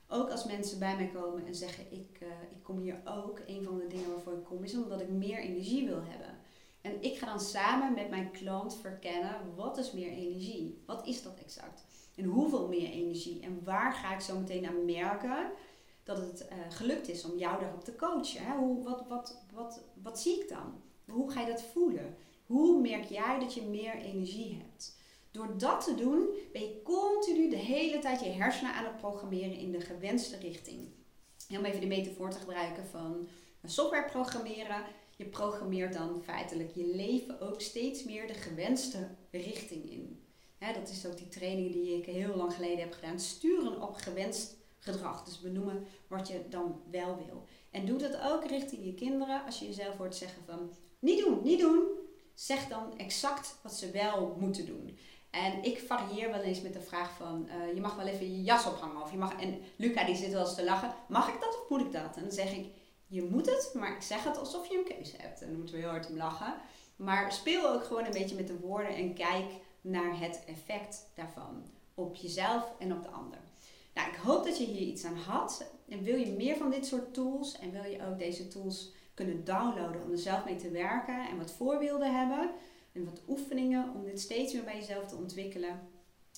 Ook 0.08 0.30
als 0.30 0.44
mensen 0.44 0.78
bij 0.78 0.96
mij 0.96 1.08
komen 1.08 1.46
en 1.46 1.54
zeggen 1.54 1.84
ik, 1.92 2.18
uh, 2.22 2.28
ik 2.50 2.62
kom 2.62 2.78
hier 2.78 3.00
ook. 3.04 3.40
Een 3.46 3.64
van 3.64 3.78
de 3.78 3.86
dingen 3.86 4.10
waarvoor 4.10 4.32
ik 4.32 4.44
kom 4.44 4.64
is 4.64 4.74
omdat 4.74 5.00
ik 5.00 5.08
meer 5.08 5.38
energie 5.38 5.86
wil 5.86 6.02
hebben. 6.02 6.38
En 6.80 7.02
ik 7.02 7.18
ga 7.18 7.26
dan 7.26 7.40
samen 7.40 7.94
met 7.94 8.10
mijn 8.10 8.30
klant 8.30 8.76
verkennen 8.76 9.54
wat 9.54 9.78
is 9.78 9.92
meer 9.92 10.10
energie? 10.10 10.82
Wat 10.86 11.06
is 11.06 11.22
dat 11.22 11.38
exact? 11.38 11.84
En 12.14 12.24
hoeveel 12.24 12.68
meer 12.68 12.90
energie? 12.90 13.40
En 13.40 13.64
waar 13.64 13.92
ga 13.92 14.14
ik 14.14 14.20
zo 14.20 14.38
meteen 14.38 14.66
aan 14.66 14.84
merken 14.84 15.50
dat 16.06 16.16
het 16.16 16.46
uh, 16.52 16.58
gelukt 16.68 17.08
is 17.08 17.24
om 17.24 17.38
jou 17.38 17.60
daarop 17.60 17.84
te 17.84 17.96
coachen? 17.96 18.44
Hè? 18.44 18.56
Hoe, 18.56 18.84
wat, 18.84 19.04
wat, 19.08 19.42
wat, 19.52 19.80
wat 20.02 20.20
zie 20.20 20.40
ik 20.40 20.48
dan? 20.48 20.82
Hoe 21.04 21.30
ga 21.30 21.40
je 21.40 21.46
dat 21.46 21.62
voelen? 21.62 22.16
Hoe 22.46 22.80
merk 22.80 23.04
jij 23.04 23.38
dat 23.38 23.54
je 23.54 23.62
meer 23.62 23.94
energie 23.94 24.62
hebt? 24.62 24.96
Door 25.30 25.58
dat 25.58 25.84
te 25.84 25.94
doen 25.94 26.28
ben 26.52 26.62
je 26.62 26.82
continu 26.82 27.50
de 27.50 27.56
hele 27.56 27.98
tijd 27.98 28.20
je 28.20 28.28
hersenen 28.28 28.72
aan 28.72 28.84
het 28.84 28.96
programmeren 28.96 29.58
in 29.58 29.72
de 29.72 29.80
gewenste 29.80 30.36
richting. 30.36 30.88
om 31.50 31.64
even 31.64 31.80
de 31.80 31.86
metafoor 31.86 32.30
te 32.30 32.38
gebruiken 32.38 32.86
van 32.86 33.28
software 33.64 34.10
programmeren. 34.10 34.84
Je 35.16 35.24
programmeert 35.24 35.92
dan 35.92 36.22
feitelijk 36.22 36.74
je 36.74 36.86
leven 36.86 37.40
ook 37.40 37.60
steeds 37.60 38.04
meer 38.04 38.26
de 38.26 38.34
gewenste 38.34 39.08
richting 39.30 39.90
in. 39.90 40.24
dat 40.58 40.88
is 40.88 41.06
ook 41.06 41.16
die 41.16 41.28
training 41.28 41.72
die 41.72 41.96
ik 41.96 42.06
heel 42.06 42.36
lang 42.36 42.54
geleden 42.54 42.78
heb 42.78 42.92
gedaan. 42.92 43.20
Sturen 43.20 43.82
op 43.82 43.94
gewenst 43.94 44.56
gedrag. 44.88 45.24
Dus 45.24 45.40
benoemen 45.40 45.86
wat 46.08 46.28
je 46.28 46.48
dan 46.48 46.82
wel 46.90 47.16
wil. 47.26 47.44
En 47.70 47.86
doe 47.86 47.98
dat 47.98 48.20
ook 48.20 48.44
richting 48.44 48.84
je 48.84 48.94
kinderen. 48.94 49.44
Als 49.44 49.58
je 49.58 49.66
jezelf 49.66 49.96
hoort 49.96 50.16
zeggen 50.16 50.42
van 50.46 50.70
niet 50.98 51.24
doen, 51.24 51.40
niet 51.42 51.60
doen. 51.60 51.82
Zeg 52.34 52.68
dan 52.68 52.98
exact 52.98 53.58
wat 53.62 53.74
ze 53.74 53.90
wel 53.90 54.36
moeten 54.38 54.66
doen. 54.66 54.98
En 55.30 55.62
ik 55.62 55.78
varieer 55.78 56.30
wel 56.30 56.40
eens 56.40 56.60
met 56.60 56.72
de 56.72 56.80
vraag 56.80 57.16
van, 57.16 57.48
uh, 57.48 57.74
je 57.74 57.80
mag 57.80 57.96
wel 57.96 58.06
even 58.06 58.36
je 58.36 58.42
jas 58.42 58.66
ophangen. 58.66 59.02
Of 59.02 59.10
je 59.10 59.16
mag, 59.16 59.40
en 59.40 59.58
Luca 59.76 60.04
die 60.04 60.16
zit 60.16 60.32
wel 60.32 60.40
eens 60.40 60.54
te 60.54 60.64
lachen, 60.64 60.94
mag 61.08 61.28
ik 61.28 61.40
dat 61.40 61.60
of 61.60 61.68
moet 61.68 61.80
ik 61.80 61.92
dat? 61.92 62.16
En 62.16 62.22
dan 62.22 62.32
zeg 62.32 62.52
ik, 62.52 62.66
je 63.06 63.22
moet 63.22 63.46
het, 63.46 63.70
maar 63.74 63.96
ik 63.96 64.02
zeg 64.02 64.24
het 64.24 64.38
alsof 64.38 64.68
je 64.68 64.78
een 64.78 64.96
keuze 64.96 65.16
hebt. 65.16 65.40
En 65.40 65.48
dan 65.48 65.56
moeten 65.56 65.74
we 65.74 65.80
heel 65.80 65.90
hard 65.90 66.08
om 66.08 66.16
lachen. 66.16 66.54
Maar 66.96 67.32
speel 67.32 67.70
ook 67.70 67.84
gewoon 67.84 68.04
een 68.04 68.12
beetje 68.12 68.36
met 68.36 68.46
de 68.46 68.58
woorden 68.58 68.94
en 68.94 69.14
kijk 69.14 69.52
naar 69.80 70.20
het 70.20 70.44
effect 70.46 71.10
daarvan. 71.14 71.64
Op 71.94 72.14
jezelf 72.14 72.72
en 72.78 72.92
op 72.92 73.02
de 73.02 73.10
ander. 73.10 73.38
Nou, 73.96 74.08
ik 74.08 74.16
hoop 74.16 74.44
dat 74.44 74.58
je 74.58 74.64
hier 74.64 74.86
iets 74.86 75.04
aan 75.04 75.16
had. 75.16 75.72
En 75.88 76.02
wil 76.02 76.16
je 76.16 76.32
meer 76.32 76.56
van 76.56 76.70
dit 76.70 76.86
soort 76.86 77.14
tools 77.14 77.58
en 77.58 77.70
wil 77.70 77.84
je 77.84 78.06
ook 78.06 78.18
deze 78.18 78.48
tools 78.48 78.92
kunnen 79.14 79.44
downloaden 79.44 80.02
om 80.02 80.10
er 80.10 80.18
zelf 80.18 80.44
mee 80.44 80.56
te 80.56 80.70
werken 80.70 81.28
en 81.28 81.36
wat 81.36 81.52
voorbeelden 81.52 82.18
hebben 82.18 82.50
en 82.92 83.04
wat 83.04 83.22
oefeningen 83.28 83.94
om 83.94 84.04
dit 84.04 84.20
steeds 84.20 84.52
meer 84.52 84.64
bij 84.64 84.76
jezelf 84.76 85.06
te 85.06 85.16
ontwikkelen, 85.16 85.88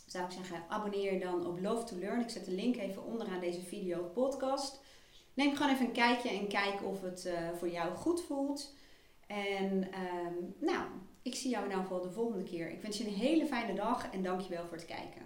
zou 0.06 0.24
ik 0.24 0.30
zeggen, 0.30 0.64
abonneer 0.68 1.12
je 1.12 1.20
dan 1.20 1.46
op 1.46 1.60
Love 1.60 1.84
to 1.84 1.96
Learn. 1.96 2.20
Ik 2.20 2.30
zet 2.30 2.44
de 2.44 2.50
link 2.50 2.76
even 2.76 3.04
onderaan 3.04 3.40
deze 3.40 3.62
video 3.62 4.02
podcast. 4.14 4.80
Neem 5.34 5.56
gewoon 5.56 5.72
even 5.72 5.86
een 5.86 5.92
kijkje 5.92 6.28
en 6.28 6.48
kijk 6.48 6.84
of 6.84 7.02
het 7.02 7.26
uh, 7.26 7.50
voor 7.56 7.70
jou 7.70 7.94
goed 7.94 8.22
voelt. 8.22 8.74
En 9.26 9.72
um, 9.72 10.54
nou, 10.58 10.84
ik 11.22 11.34
zie 11.34 11.50
jou 11.50 11.64
in 11.64 11.70
ieder 11.70 11.84
geval 11.84 12.02
de 12.02 12.10
volgende 12.10 12.44
keer. 12.44 12.70
Ik 12.70 12.82
wens 12.82 12.98
je 12.98 13.06
een 13.06 13.14
hele 13.14 13.46
fijne 13.46 13.74
dag 13.74 14.10
en 14.10 14.22
dankjewel 14.22 14.66
voor 14.66 14.76
het 14.76 14.86
kijken. 14.86 15.22